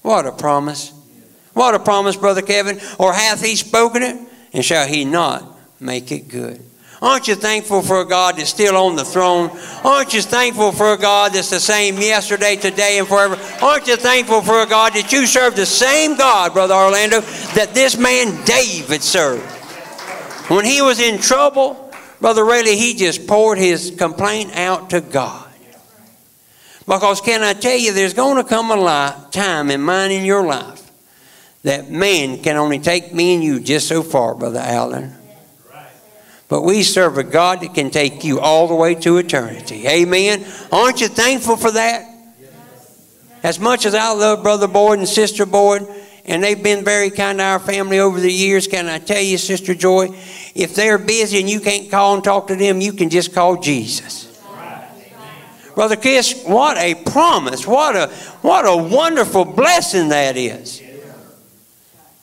What 0.02 0.26
a 0.26 0.32
promise. 0.32 0.92
What 1.54 1.76
a 1.76 1.80
promise, 1.80 2.16
Brother 2.16 2.42
Kevin. 2.42 2.80
Or 2.98 3.14
hath 3.14 3.46
he 3.46 3.58
spoken 3.58 4.02
it, 4.02 4.20
and 4.52 4.66
shall 4.66 4.88
he 4.88 5.06
not 5.06 5.60
make 5.80 6.12
it 6.12 6.28
good? 6.28 6.60
Aren't 7.02 7.28
you 7.28 7.34
thankful 7.34 7.82
for 7.82 8.02
a 8.02 8.06
God 8.06 8.38
that's 8.38 8.52
still 8.52 8.78
on 8.78 8.96
the 8.96 9.04
throne? 9.04 9.50
Aren't 9.84 10.14
you 10.14 10.22
thankful 10.22 10.72
for 10.72 10.94
a 10.94 10.98
God 10.98 11.34
that's 11.34 11.50
the 11.50 11.60
same 11.60 11.98
yesterday, 11.98 12.56
today, 12.56 13.00
and 13.00 13.08
forever? 13.08 13.40
Aren't 13.64 13.88
you 13.88 13.96
thankful 13.96 14.42
for 14.42 14.62
a 14.62 14.68
God 14.68 14.94
that 14.94 15.12
you 15.12 15.26
serve 15.26 15.56
the 15.56 15.66
same 15.66 16.16
God, 16.16 16.54
Brother 16.54 16.76
Orlando, 16.76 17.22
that 17.56 17.74
this 17.74 17.98
man 17.98 18.46
David 18.46 19.02
served? 19.02 19.44
When 20.52 20.64
he 20.64 20.84
was 20.84 21.00
in 21.00 21.20
trouble, 21.20 21.92
Brother 22.20 22.46
Rayleigh, 22.46 22.76
he 22.76 22.94
just 22.94 23.26
poured 23.26 23.58
his 23.58 23.96
complaint 23.98 24.56
out 24.56 24.92
to 24.92 25.02
God. 25.02 25.50
Because 26.86 27.20
can 27.20 27.42
I 27.42 27.54
tell 27.54 27.78
you, 27.78 27.94
there's 27.94 28.14
going 28.14 28.38
to 28.38 28.48
come 28.48 28.70
a 28.70 29.28
time 29.32 29.72
in 29.72 29.82
mine 29.82 30.12
in 30.12 30.24
your 30.24 30.46
life 30.46 30.92
that 31.64 31.90
man 31.90 32.44
can 32.44 32.58
only 32.58 32.78
take 32.78 33.14
me 33.14 33.34
and 33.34 33.44
you 33.44 33.60
just 33.60 33.88
so 33.88 34.04
far, 34.04 34.36
Brother 34.36 34.60
Allen. 34.60 35.16
But 36.52 36.64
we 36.64 36.84
serve 36.84 37.18
a 37.18 37.24
God 37.24 37.62
that 37.62 37.74
can 37.74 37.92
take 37.92 38.26
you 38.26 38.42
all 38.42 38.68
the 38.68 38.76
way 38.76 38.94
to 38.96 39.16
eternity. 39.16 39.88
Amen. 39.88 40.46
Aren't 40.70 41.00
you 41.00 41.08
thankful 41.08 41.56
for 41.56 41.72
that? 41.72 42.06
As 43.42 43.58
much 43.58 43.86
as 43.86 43.96
I 43.96 44.12
love 44.12 44.44
Brother 44.44 44.68
Boyd 44.68 45.00
and 45.00 45.08
Sister 45.08 45.46
Boyd, 45.46 45.88
and 46.26 46.44
they've 46.44 46.62
been 46.62 46.84
very 46.84 47.10
kind 47.10 47.38
to 47.38 47.46
our 47.46 47.58
family 47.58 48.00
over 48.00 48.20
the 48.20 48.30
years, 48.30 48.68
can 48.68 48.88
I 48.88 49.00
tell 49.00 49.22
you, 49.22 49.38
Sister 49.38 49.74
Joy, 49.74 50.10
if 50.54 50.76
they're 50.76 50.98
busy 50.98 51.40
and 51.40 51.50
you 51.50 51.62
can't 51.62 51.90
call 51.90 52.16
and 52.16 52.24
talk 52.24 52.48
to 52.48 52.56
them, 52.58 52.82
you 52.82 52.92
can 52.92 53.10
just 53.10 53.34
call 53.34 53.62
Jesus. 53.62 54.28
Brother 55.74 55.96
Chris, 55.96 56.44
what 56.44 56.78
a 56.78 56.96
promise. 56.96 57.66
What 57.66 57.96
a, 57.96 58.08
what 58.42 58.66
a 58.68 58.76
wonderful 58.76 59.46
blessing 59.46 60.10
that 60.10 60.36
is. 60.36 60.82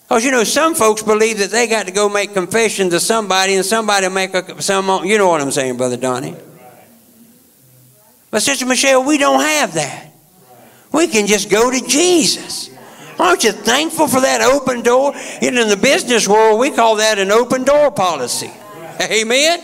Because 0.09 0.25
you 0.25 0.31
know, 0.31 0.43
some 0.43 0.75
folks 0.75 1.03
believe 1.03 1.39
that 1.39 1.51
they 1.51 1.67
got 1.67 1.87
to 1.87 1.93
go 1.93 2.09
make 2.09 2.33
confession 2.33 2.89
to 2.91 2.99
somebody 2.99 3.57
and 3.57 3.65
somebody 3.65 4.09
make 4.09 4.33
a, 4.33 4.63
some, 4.63 5.05
you 5.05 5.19
know 5.19 5.29
what 5.29 5.43
I'm 5.43 5.51
saying, 5.51 5.77
Brother 5.77 5.99
Donnie. 5.99 6.35
But 8.31 8.43
Sister 8.43 8.65
Michelle, 8.65 9.05
we 9.05 9.19
don't 9.19 9.41
have 9.41 9.75
that. 9.75 10.11
We 10.93 11.09
can 11.09 11.27
just 11.27 11.51
go 11.51 11.71
to 11.71 11.87
Jesus. 11.87 12.71
Aren't 13.19 13.45
you 13.45 13.53
thankful 13.53 14.09
for 14.09 14.21
that 14.21 14.41
open 14.41 14.83
door? 14.83 15.13
And 15.15 15.59
in 15.59 15.69
the 15.69 15.77
business 15.77 16.27
world, 16.27 16.59
we 16.59 16.71
call 16.71 16.97
that 16.97 17.19
an 17.19 17.31
open 17.31 17.65
door 17.65 17.91
policy. 17.91 18.51
Amen. 19.03 19.61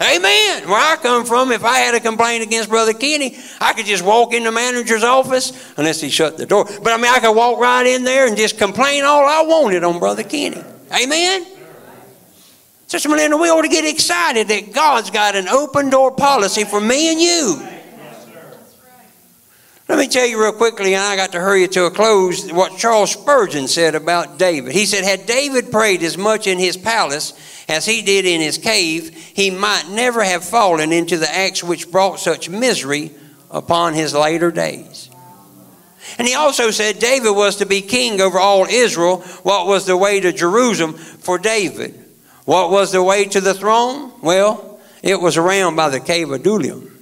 Amen. 0.00 0.68
Where 0.68 0.78
I 0.78 0.96
come 1.00 1.24
from, 1.24 1.52
if 1.52 1.64
I 1.64 1.78
had 1.78 1.94
a 1.94 2.00
complaint 2.00 2.42
against 2.42 2.68
Brother 2.68 2.92
Kenny, 2.92 3.38
I 3.60 3.72
could 3.72 3.86
just 3.86 4.04
walk 4.04 4.34
in 4.34 4.44
the 4.44 4.52
manager's 4.52 5.02
office, 5.02 5.52
unless 5.76 6.00
he 6.00 6.10
shut 6.10 6.36
the 6.36 6.44
door. 6.44 6.64
But 6.64 6.92
I 6.92 6.96
mean, 6.96 7.10
I 7.10 7.18
could 7.20 7.34
walk 7.34 7.58
right 7.58 7.86
in 7.86 8.04
there 8.04 8.26
and 8.26 8.36
just 8.36 8.58
complain 8.58 9.04
all 9.04 9.24
I 9.24 9.42
wanted 9.42 9.84
on 9.84 9.98
Brother 9.98 10.22
Kenny. 10.22 10.62
Amen. 10.92 11.46
Sister 12.88 13.08
Melinda, 13.08 13.36
we 13.36 13.48
ought 13.48 13.62
to 13.62 13.68
get 13.68 13.84
excited 13.84 14.48
that 14.48 14.72
God's 14.72 15.10
got 15.10 15.34
an 15.34 15.48
open 15.48 15.90
door 15.90 16.12
policy 16.12 16.64
for 16.64 16.80
me 16.80 17.10
and 17.10 17.20
you. 17.20 17.75
Let 19.88 19.98
me 19.98 20.08
tell 20.08 20.26
you 20.26 20.42
real 20.42 20.52
quickly, 20.52 20.94
and 20.94 21.02
I 21.04 21.14
got 21.14 21.30
to 21.32 21.40
hurry 21.40 21.68
to 21.68 21.84
a 21.84 21.90
close, 21.92 22.50
what 22.52 22.76
Charles 22.76 23.12
Spurgeon 23.12 23.68
said 23.68 23.94
about 23.94 24.36
David. 24.36 24.72
He 24.72 24.84
said, 24.84 25.04
Had 25.04 25.26
David 25.26 25.70
prayed 25.70 26.02
as 26.02 26.18
much 26.18 26.48
in 26.48 26.58
his 26.58 26.76
palace 26.76 27.34
as 27.68 27.86
he 27.86 28.02
did 28.02 28.24
in 28.26 28.40
his 28.40 28.58
cave, 28.58 29.14
he 29.14 29.50
might 29.50 29.88
never 29.88 30.24
have 30.24 30.44
fallen 30.44 30.92
into 30.92 31.18
the 31.18 31.32
acts 31.32 31.62
which 31.62 31.92
brought 31.92 32.18
such 32.18 32.50
misery 32.50 33.12
upon 33.48 33.94
his 33.94 34.12
later 34.12 34.50
days. 34.50 35.08
And 36.18 36.26
he 36.26 36.34
also 36.34 36.72
said 36.72 36.98
David 36.98 37.30
was 37.30 37.56
to 37.56 37.66
be 37.66 37.80
king 37.80 38.20
over 38.20 38.40
all 38.40 38.66
Israel. 38.66 39.18
What 39.44 39.68
was 39.68 39.86
the 39.86 39.96
way 39.96 40.18
to 40.18 40.32
Jerusalem 40.32 40.94
for 40.94 41.38
David? 41.38 41.94
What 42.44 42.70
was 42.70 42.90
the 42.90 43.02
way 43.02 43.24
to 43.26 43.40
the 43.40 43.54
throne? 43.54 44.12
Well, 44.20 44.80
it 45.02 45.20
was 45.20 45.36
around 45.36 45.76
by 45.76 45.90
the 45.90 46.00
cave 46.00 46.30
of 46.30 46.40
Adullam. 46.40 46.95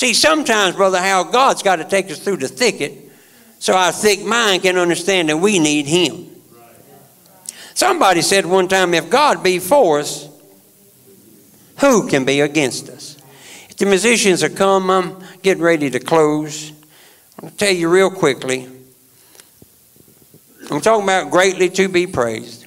See, 0.00 0.14
sometimes, 0.14 0.76
Brother 0.76 0.96
Hal, 0.96 1.24
God's 1.24 1.62
got 1.62 1.76
to 1.76 1.84
take 1.84 2.10
us 2.10 2.18
through 2.18 2.38
the 2.38 2.48
thicket 2.48 3.12
so 3.58 3.74
our 3.74 3.92
thick 3.92 4.24
mind 4.24 4.62
can 4.62 4.78
understand 4.78 5.28
that 5.28 5.36
we 5.36 5.58
need 5.58 5.84
Him. 5.84 6.26
Somebody 7.74 8.22
said 8.22 8.46
one 8.46 8.66
time, 8.66 8.94
if 8.94 9.10
God 9.10 9.42
be 9.42 9.58
for 9.58 9.98
us, 9.98 10.26
who 11.80 12.08
can 12.08 12.24
be 12.24 12.40
against 12.40 12.88
us? 12.88 13.18
If 13.68 13.76
the 13.76 13.84
musicians 13.84 14.42
are 14.42 14.48
come, 14.48 14.90
I'm 14.90 15.22
getting 15.42 15.62
ready 15.62 15.90
to 15.90 16.00
close. 16.00 16.72
I'll 17.42 17.50
tell 17.50 17.74
you 17.74 17.90
real 17.90 18.10
quickly. 18.10 18.70
I'm 20.70 20.80
talking 20.80 21.04
about 21.04 21.30
greatly 21.30 21.68
to 21.68 21.90
be 21.90 22.06
praised. 22.06 22.64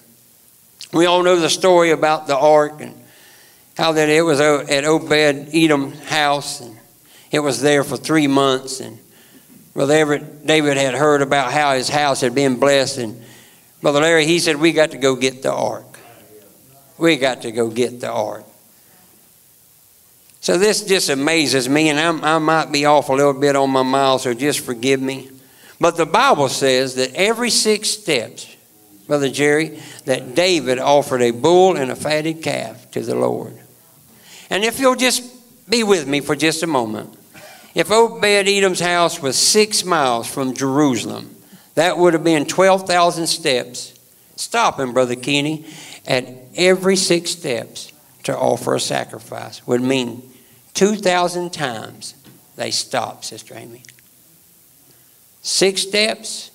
We 0.93 1.07
all 1.07 1.23
know 1.23 1.37
the 1.37 1.49
story 1.49 1.89
about 1.89 2.27
the 2.27 2.37
ark 2.37 2.79
and 2.79 2.93
how 3.75 3.93
that 3.93 4.07
it 4.07 4.21
was 4.21 4.39
at 4.39 4.85
Obed 4.85 5.49
Edom's 5.51 5.99
house. 6.03 6.61
And 6.61 6.77
it 7.33 7.39
was 7.39 7.61
there 7.61 7.83
for 7.83 7.97
three 7.97 8.27
months, 8.27 8.79
and 8.79 8.99
Brother 9.73 9.95
Everett 9.95 10.45
David 10.45 10.77
had 10.77 10.93
heard 10.93 11.23
about 11.23 11.51
how 11.51 11.73
his 11.73 11.89
house 11.89 12.21
had 12.21 12.35
been 12.35 12.59
blessed, 12.59 12.99
and 12.99 13.21
Brother 13.81 14.01
Larry 14.01 14.27
he 14.27 14.37
said 14.37 14.57
we 14.57 14.71
got 14.71 14.91
to 14.91 14.99
go 14.99 15.15
get 15.15 15.41
the 15.41 15.51
ark. 15.51 15.97
We 16.99 17.17
got 17.17 17.41
to 17.41 17.51
go 17.51 17.71
get 17.71 17.99
the 17.99 18.11
ark. 18.11 18.45
So 20.41 20.59
this 20.59 20.83
just 20.83 21.09
amazes 21.09 21.67
me, 21.67 21.89
and 21.89 21.99
I'm, 21.99 22.23
i 22.23 22.37
might 22.37 22.71
be 22.71 22.85
off 22.85 23.09
a 23.09 23.13
little 23.13 23.33
bit 23.33 23.55
on 23.55 23.71
my 23.71 23.81
mile, 23.81 24.19
so 24.19 24.35
just 24.35 24.59
forgive 24.59 25.01
me. 25.01 25.31
But 25.79 25.97
the 25.97 26.05
Bible 26.05 26.49
says 26.49 26.93
that 26.95 27.15
every 27.15 27.49
six 27.49 27.89
steps, 27.89 28.55
Brother 29.07 29.29
Jerry, 29.29 29.79
that 30.05 30.35
David 30.35 30.77
offered 30.77 31.23
a 31.23 31.31
bull 31.31 31.77
and 31.77 31.89
a 31.89 31.95
fatted 31.95 32.43
calf 32.43 32.91
to 32.91 33.01
the 33.01 33.15
Lord. 33.15 33.57
And 34.51 34.63
if 34.63 34.79
you'll 34.79 34.95
just 34.95 35.23
be 35.67 35.83
with 35.83 36.07
me 36.07 36.19
for 36.19 36.35
just 36.35 36.61
a 36.61 36.67
moment. 36.67 37.17
If 37.75 37.89
Obed 37.91 38.23
Edom's 38.23 38.79
house 38.79 39.21
was 39.21 39.37
six 39.37 39.83
miles 39.83 40.27
from 40.27 40.53
Jerusalem, 40.53 41.35
that 41.75 41.97
would 41.97 42.13
have 42.13 42.23
been 42.23 42.45
12,000 42.45 43.27
steps. 43.27 43.97
Stopping, 44.35 44.93
Brother 44.93 45.15
Kenny, 45.15 45.65
at 46.07 46.27
every 46.55 46.95
six 46.95 47.31
steps 47.31 47.91
to 48.23 48.37
offer 48.37 48.75
a 48.75 48.79
sacrifice 48.79 49.65
would 49.65 49.81
mean 49.81 50.21
2,000 50.73 51.51
times 51.51 52.15
they 52.55 52.71
stopped, 52.71 53.25
Sister 53.25 53.55
Amy. 53.55 53.83
Six 55.41 55.81
steps, 55.81 56.51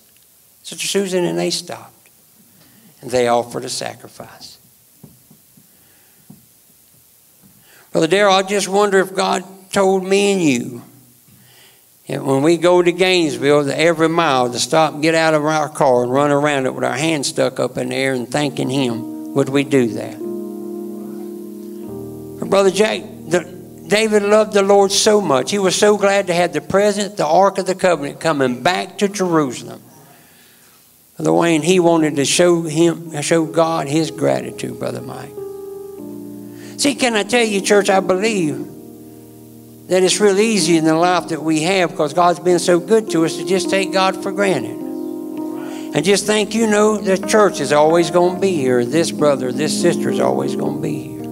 Sister 0.63 0.87
Susan, 0.87 1.25
and 1.25 1.37
they 1.37 1.49
stopped. 1.49 2.09
And 3.01 3.11
they 3.11 3.27
offered 3.27 3.63
a 3.63 3.69
sacrifice. 3.69 4.57
Brother 7.91 8.07
Darrell, 8.07 8.35
I 8.35 8.43
just 8.43 8.67
wonder 8.67 8.99
if 8.99 9.15
God 9.15 9.43
told 9.71 10.03
me 10.03 10.33
and 10.33 10.41
you 10.41 10.83
and 12.09 12.25
when 12.25 12.41
we 12.41 12.57
go 12.57 12.81
to 12.81 12.91
Gainesville, 12.91 13.69
every 13.69 14.09
mile 14.09 14.51
to 14.51 14.57
stop 14.57 14.99
get 14.99 15.13
out 15.13 15.35
of 15.35 15.45
our 15.45 15.69
car 15.69 16.01
and 16.01 16.11
run 16.11 16.31
around 16.31 16.65
it 16.65 16.73
with 16.73 16.83
our 16.83 16.97
hands 16.97 17.27
stuck 17.27 17.59
up 17.59 17.77
in 17.77 17.89
the 17.89 17.95
air 17.95 18.13
and 18.13 18.27
thanking 18.27 18.69
Him, 18.69 19.35
would 19.35 19.47
we 19.47 19.63
do 19.63 19.89
that? 19.89 20.17
Brother 22.49 22.71
Jack, 22.71 23.01
the, 23.27 23.43
David 23.87 24.23
loved 24.23 24.53
the 24.53 24.63
Lord 24.63 24.91
so 24.91 25.21
much. 25.21 25.51
He 25.51 25.59
was 25.59 25.75
so 25.75 25.97
glad 25.97 26.27
to 26.27 26.33
have 26.33 26.51
the 26.51 26.61
present, 26.61 27.15
the 27.15 27.27
Ark 27.27 27.59
of 27.59 27.67
the 27.67 27.75
Covenant, 27.75 28.19
coming 28.19 28.63
back 28.63 28.97
to 28.99 29.07
Jerusalem. 29.07 29.83
The 31.17 31.33
way 31.33 31.53
and 31.53 31.63
he 31.63 31.79
wanted 31.79 32.15
to 32.15 32.25
show 32.25 32.63
him, 32.63 33.21
show 33.21 33.45
God 33.45 33.87
his 33.87 34.09
gratitude, 34.09 34.79
Brother 34.79 35.01
Mike. 35.01 35.33
See, 36.79 36.95
can 36.95 37.15
I 37.15 37.23
tell 37.23 37.43
you, 37.45 37.59
church, 37.61 37.89
I 37.89 37.99
believe 37.99 38.68
that 39.89 40.03
it's 40.03 40.19
real 40.19 40.39
easy 40.39 40.77
in 40.77 40.85
the 40.85 40.93
life 40.93 41.29
that 41.29 41.41
we 41.41 41.63
have 41.63 41.89
because 41.89 42.13
God's 42.13 42.39
been 42.39 42.59
so 42.59 42.79
good 42.79 43.09
to 43.09 43.25
us 43.25 43.37
to 43.37 43.45
just 43.45 43.71
take 43.71 43.91
God 43.91 44.21
for 44.21 44.31
granted. 44.31 44.77
And 45.95 46.05
just 46.05 46.27
think, 46.27 46.53
you 46.53 46.67
know, 46.67 46.97
the 46.97 47.17
church 47.17 47.59
is 47.59 47.73
always 47.73 48.11
going 48.11 48.35
to 48.35 48.41
be 48.41 48.51
here. 48.51 48.85
This 48.85 49.09
brother, 49.09 49.51
this 49.51 49.81
sister 49.81 50.11
is 50.11 50.19
always 50.19 50.55
going 50.55 50.75
to 50.75 50.81
be 50.81 51.01
here. 51.01 51.23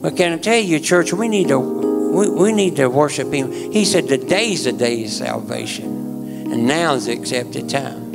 But 0.00 0.16
can 0.16 0.32
I 0.32 0.38
tell 0.38 0.58
you, 0.58 0.80
church, 0.80 1.12
we 1.12 1.28
need 1.28 1.48
to 1.48 1.58
we, 1.58 2.30
we 2.30 2.52
need 2.52 2.76
to 2.76 2.88
worship 2.88 3.30
Him. 3.30 3.52
He 3.52 3.84
said, 3.84 4.08
today's 4.08 4.64
the 4.64 4.72
day 4.72 5.04
of 5.04 5.10
salvation, 5.10 6.50
and 6.50 6.66
now 6.66 6.94
is 6.94 7.04
the 7.06 7.12
accepted 7.12 7.68
time." 7.68 8.06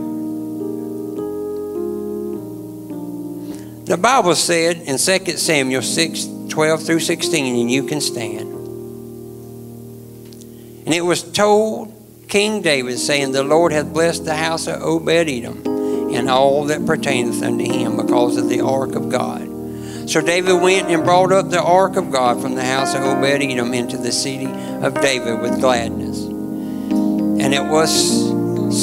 The 3.86 3.98
Bible 3.98 4.34
said 4.34 4.78
in 4.78 4.98
2 4.98 5.38
Samuel 5.38 5.82
6, 5.84 6.28
12 6.50 6.84
through 6.84 7.02
16, 7.02 7.56
and 7.62 7.70
you 7.70 7.84
can 7.84 8.02
stand. 8.02 8.61
And 10.92 10.98
it 10.98 11.06
was 11.06 11.24
told 11.24 11.94
King 12.28 12.62
David, 12.62 13.00
saying, 13.00 13.32
The 13.32 13.46
Lord 13.46 13.72
hath 13.72 13.94
blessed 13.94 14.26
the 14.26 14.36
house 14.36 14.68
of 14.68 14.82
Obed 14.82 15.08
Edom 15.08 15.66
and 16.14 16.30
all 16.30 16.66
that 16.66 16.86
pertaineth 16.86 17.42
unto 17.42 17.64
him 17.64 17.96
because 17.96 18.36
of 18.36 18.50
the 18.50 18.60
ark 18.60 18.96
of 18.96 19.08
God. 19.08 20.10
So 20.10 20.20
David 20.20 20.62
went 20.62 20.90
and 20.90 21.06
brought 21.06 21.32
up 21.32 21.50
the 21.50 21.64
ark 21.64 21.96
of 21.96 22.12
God 22.12 22.42
from 22.42 22.56
the 22.56 22.66
house 22.66 22.94
of 22.94 23.04
Obed 23.04 23.42
Edom 23.42 23.74
into 23.74 23.96
the 23.96 24.12
city 24.12 24.48
of 24.48 24.94
David 24.96 25.40
with 25.40 25.62
gladness. 25.62 26.26
And 26.26 27.54
it 27.54 27.64
was 27.64 28.28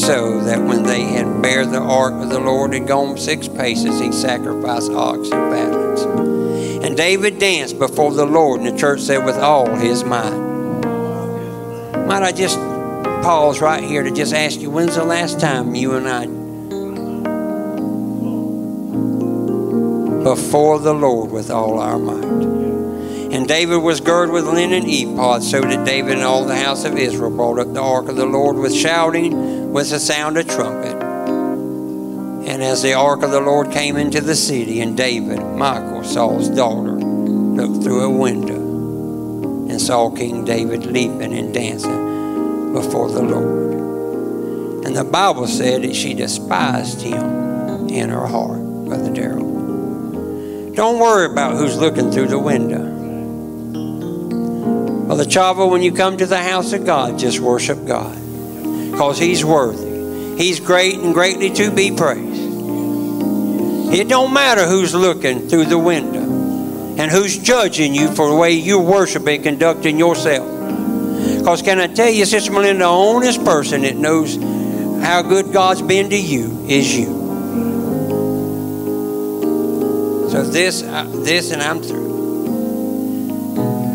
so 0.03 0.41
that 0.45 0.63
when 0.63 0.85
they 0.85 1.03
had 1.03 1.43
bare 1.43 1.67
the 1.67 1.77
ark 1.77 2.15
of 2.15 2.31
the 2.31 2.41
Lord 2.41 2.73
had 2.73 2.89
gone 2.89 3.19
six 3.19 3.49
paces, 3.49 4.01
he 4.01 4.13
sacrificed 4.13 4.93
ox 4.93 5.29
and 5.29 5.53
fatlings. 5.53 6.83
And 6.87 6.97
David 6.97 7.39
danced 7.39 7.79
before 7.79 8.15
the 8.15 8.25
Lord, 8.25 8.63
and 8.63 8.75
the 8.75 8.79
church 8.79 9.01
said, 9.01 9.27
with 9.27 9.37
all 9.37 9.77
his 9.77 10.05
might. 10.05 10.48
Might 12.09 12.23
I 12.23 12.33
just 12.33 12.57
pause 13.23 13.61
right 13.61 13.85
here 13.85 14.03
to 14.03 14.11
just 14.11 14.33
ask 14.33 14.59
you, 14.61 14.71
when's 14.71 14.95
the 14.95 15.05
last 15.05 15.39
time 15.39 15.75
you 15.75 15.95
and 15.95 16.09
I 16.09 16.25
before 20.25 20.79
the 20.79 20.95
Lord 20.95 21.31
with 21.31 21.51
all 21.51 21.79
our 21.79 21.99
might? 21.99 22.25
And 22.25 23.47
David 23.47 23.83
was 23.83 24.01
girded 24.01 24.33
with 24.33 24.47
linen 24.47 24.85
ephod, 24.87 25.43
so 25.43 25.61
did 25.61 25.85
David 25.85 26.13
and 26.13 26.23
all 26.23 26.47
the 26.47 26.57
house 26.57 26.87
of 26.87 26.97
Israel 26.97 27.31
brought 27.31 27.59
up 27.59 27.75
the 27.75 27.83
ark 27.83 28.09
of 28.09 28.17
the 28.17 28.25
Lord 28.25 28.57
with 28.57 28.75
shouting, 28.75 29.71
with 29.75 29.91
the 29.91 30.01
sound 30.01 30.39
of 30.39 30.49
trumpet. 30.49 30.97
And 32.49 32.63
as 32.63 32.83
the 32.83 32.95
ark 32.95 33.23
of 33.23 33.33
the 33.33 33.41
Lord 33.43 33.71
came 33.71 33.99
into 33.99 34.23
the 34.23 34.35
city, 34.35 34.81
and 34.81 34.97
David, 34.97 35.41
Michal, 35.57 36.03
Saul's 36.05 36.49
daughter, 36.49 36.93
looked 36.93 37.85
through 37.85 38.01
a 38.01 38.11
window 38.11 38.58
and 39.79 39.87
saw 39.87 40.11
King 40.11 40.45
David 40.45 40.87
leaping 40.87 41.33
and 41.33 41.55
dancing 41.55 42.73
before 42.73 43.09
the 43.13 43.23
Lord. 43.23 44.85
And 44.85 44.97
the 44.97 45.05
Bible 45.05 45.47
said 45.47 45.83
that 45.83 45.95
she 45.95 46.15
despised 46.15 47.01
him 47.01 47.89
in 47.89 48.09
her 48.11 48.27
heart, 48.27 48.59
Brother 48.87 49.15
Darrell. 49.15 50.73
Don't 50.73 50.99
worry 50.99 51.31
about 51.31 51.57
who's 51.57 51.77
looking 51.77 52.11
through 52.11 52.27
the 52.27 52.41
window. 52.41 52.97
Brother 55.07 55.25
Chavo, 55.25 55.71
when 55.71 55.83
you 55.83 55.93
come 55.93 56.17
to 56.17 56.27
the 56.27 56.43
house 56.43 56.73
of 56.73 56.85
God, 56.85 57.17
just 57.17 57.39
worship 57.39 57.87
God. 57.87 58.17
Because 58.91 59.17
He's 59.17 59.45
worthy. 59.45 60.43
He's 60.43 60.59
great 60.59 60.97
and 60.97 61.15
greatly 61.15 61.51
to 61.51 61.71
be 61.71 61.93
praised. 61.93 62.43
It 63.95 64.09
don't 64.09 64.35
matter 64.35 64.67
who's 64.67 64.93
looking 64.93 65.49
through 65.49 65.67
the 65.67 65.79
window 65.79 66.48
and 66.99 67.13
who's 67.13 67.39
judging 67.39 67.95
you 67.95 68.13
for 68.13 68.29
the 68.29 68.35
way 68.35 68.53
you 68.53 68.81
worship 68.81 69.27
and 69.29 69.43
conducting 69.43 69.99
yourself. 69.99 70.47
Because 71.39 71.63
can 71.63 71.79
I 71.79 71.87
tell 71.87 72.11
you, 72.11 72.25
Sister 72.25 72.51
Melinda, 72.51 72.81
the 72.81 72.85
honest 72.87 73.45
person 73.45 73.83
that 73.83 73.97
knows 73.97 74.37
how 75.03 75.23
good 75.23 75.53
God's 75.53 75.81
been 75.81 76.11
to 76.11 76.17
you 76.17 76.67
is 76.69 76.95
you. 76.97 77.07
So 80.31 80.43
this, 80.43 80.83
uh, 80.83 81.05
this, 81.25 81.53
and 81.53 81.63
I'm 81.63 81.83
through. 81.83 82.09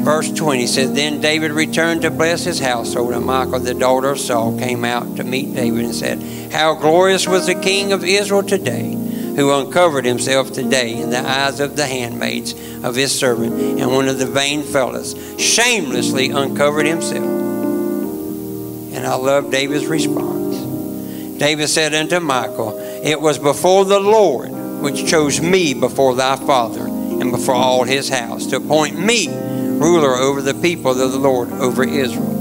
Verse 0.03 0.31
20 0.31 0.67
says, 0.67 0.93
Then 0.93 1.21
David 1.21 1.51
returned 1.51 2.01
to 2.01 2.11
bless 2.11 2.45
his 2.45 2.59
household, 2.59 3.13
and 3.13 3.25
Michal, 3.25 3.59
the 3.59 3.73
daughter 3.73 4.09
of 4.09 4.19
Saul, 4.19 4.57
came 4.57 4.83
out 4.83 5.17
to 5.17 5.23
meet 5.23 5.53
David 5.53 5.85
and 5.85 5.95
said, 5.95 6.51
How 6.51 6.73
glorious 6.73 7.27
was 7.27 7.47
the 7.47 7.55
king 7.55 7.93
of 7.93 8.03
Israel 8.03 8.43
today, 8.43 8.95
who 9.35 9.51
uncovered 9.51 10.05
himself 10.05 10.51
today 10.51 10.99
in 10.99 11.09
the 11.09 11.19
eyes 11.19 11.59
of 11.59 11.75
the 11.75 11.85
handmaids 11.85 12.53
of 12.83 12.95
his 12.95 13.17
servant, 13.17 13.79
and 13.79 13.91
one 13.91 14.07
of 14.07 14.19
the 14.19 14.25
vain 14.25 14.63
fellows 14.63 15.15
shamelessly 15.39 16.29
uncovered 16.29 16.85
himself. 16.85 17.25
And 18.93 19.05
I 19.07 19.15
love 19.15 19.51
David's 19.51 19.87
response. 19.87 20.57
David 21.39 21.67
said 21.67 21.93
unto 21.93 22.19
Michal, 22.19 22.77
It 23.03 23.19
was 23.19 23.39
before 23.39 23.85
the 23.85 23.99
Lord 23.99 24.51
which 24.81 25.07
chose 25.07 25.41
me 25.41 25.73
before 25.73 26.15
thy 26.15 26.35
father 26.35 26.85
and 26.85 27.31
before 27.31 27.55
all 27.55 27.83
his 27.83 28.09
house 28.09 28.47
to 28.47 28.57
appoint 28.57 28.99
me 28.99 29.27
ruler 29.29 30.15
over 30.15 30.41
the 30.41 30.53
people 30.53 30.91
of 30.91 31.11
the 31.11 31.17
Lord, 31.19 31.51
over 31.51 31.83
Israel. 31.83 32.33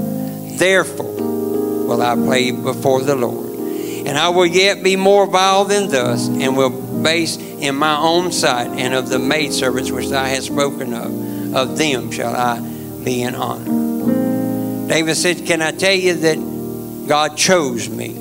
Therefore 0.57 1.13
will 1.13 2.01
I 2.01 2.15
play 2.15 2.51
before 2.51 3.01
the 3.01 3.15
Lord. 3.15 3.49
And 4.05 4.17
I 4.17 4.29
will 4.29 4.45
yet 4.45 4.83
be 4.83 4.95
more 4.95 5.25
vile 5.25 5.65
than 5.65 5.89
thus, 5.89 6.27
and 6.27 6.57
will 6.57 6.69
base 7.03 7.37
in 7.37 7.75
my 7.75 7.97
own 7.97 8.31
sight, 8.31 8.67
and 8.67 8.93
of 8.93 9.09
the 9.09 9.19
maidservants 9.19 9.91
which 9.91 10.07
thou 10.07 10.23
hast 10.23 10.47
spoken 10.47 10.93
of, 10.93 11.55
of 11.55 11.77
them 11.77 12.11
shall 12.11 12.35
I 12.35 12.59
be 13.03 13.21
in 13.21 13.35
honor. 13.35 14.87
David 14.87 15.15
said, 15.15 15.45
Can 15.45 15.61
I 15.61 15.71
tell 15.71 15.93
you 15.93 16.13
that 16.13 17.07
God 17.07 17.37
chose 17.37 17.89
me? 17.89 18.15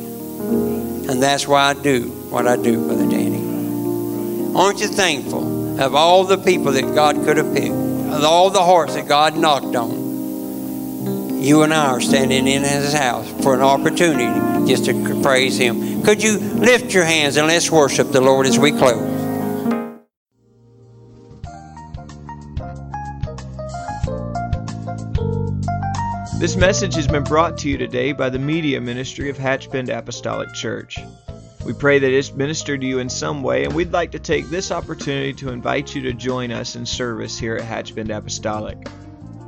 And 1.09 1.23
that's 1.23 1.47
why 1.47 1.71
I 1.71 1.75
do 1.75 2.09
what 2.31 2.47
I 2.47 2.57
do, 2.57 2.87
Brother 2.87 3.09
Danny. 3.09 4.57
Aren't 4.57 4.81
you 4.81 4.89
thankful 4.89 5.81
of 5.81 5.95
all 5.95 6.25
the 6.25 6.39
people 6.39 6.73
that 6.73 6.95
God 6.95 7.17
could 7.25 7.37
have 7.39 7.55
picked, 7.55 7.75
of 7.75 8.25
all 8.25 8.51
the 8.51 8.63
hearts 8.63 8.95
that 8.95 9.09
God 9.09 9.37
knocked 9.37 9.75
on? 9.75 10.02
You 11.43 11.65
and 11.65 11.75
I 11.75 11.87
are 11.89 12.01
standing 12.01 12.47
in 12.47 12.63
His 12.63 12.93
house 12.93 13.29
for 13.43 13.53
an 13.53 13.63
opportunity 13.63 14.27
just 14.69 14.85
to 14.85 15.23
praise 15.23 15.59
Him. 15.59 16.05
Could 16.05 16.23
you 16.23 16.39
lift 16.39 16.95
your 16.95 17.03
hands 17.03 17.37
and 17.37 17.49
let's 17.49 17.69
worship 17.69 18.13
the 18.13 18.21
Lord 18.21 18.47
as 18.47 18.61
we 18.61 18.71
close? 18.71 19.03
This 26.39 26.55
message 26.55 26.95
has 26.95 27.09
been 27.09 27.25
brought 27.25 27.59
to 27.59 27.69
you 27.69 27.77
today 27.77 28.13
by 28.13 28.31
the 28.31 28.39
Media 28.39 28.81
Ministry 28.81 29.29
of 29.29 29.37
Hatchbend 29.37 29.89
Apostolic 29.89 30.55
Church. 30.55 31.01
We 31.67 31.73
pray 31.73 31.99
that 31.99 32.13
it's 32.13 32.33
ministered 32.33 32.83
to 32.83 32.87
you 32.87 33.01
in 33.01 33.09
some 33.09 33.43
way, 33.43 33.65
and 33.65 33.75
we'd 33.75 33.93
like 33.93 34.13
to 34.13 34.21
take 34.21 34.49
this 34.49 34.71
opportunity 34.71 35.33
to 35.35 35.51
invite 35.51 35.93
you 35.93 36.03
to 36.03 36.13
join 36.13 36.53
us 36.53 36.77
in 36.77 36.87
service 36.87 37.37
here 37.37 37.57
at 37.57 37.65
Hatchbend 37.65 38.17
Apostolic. 38.17 38.87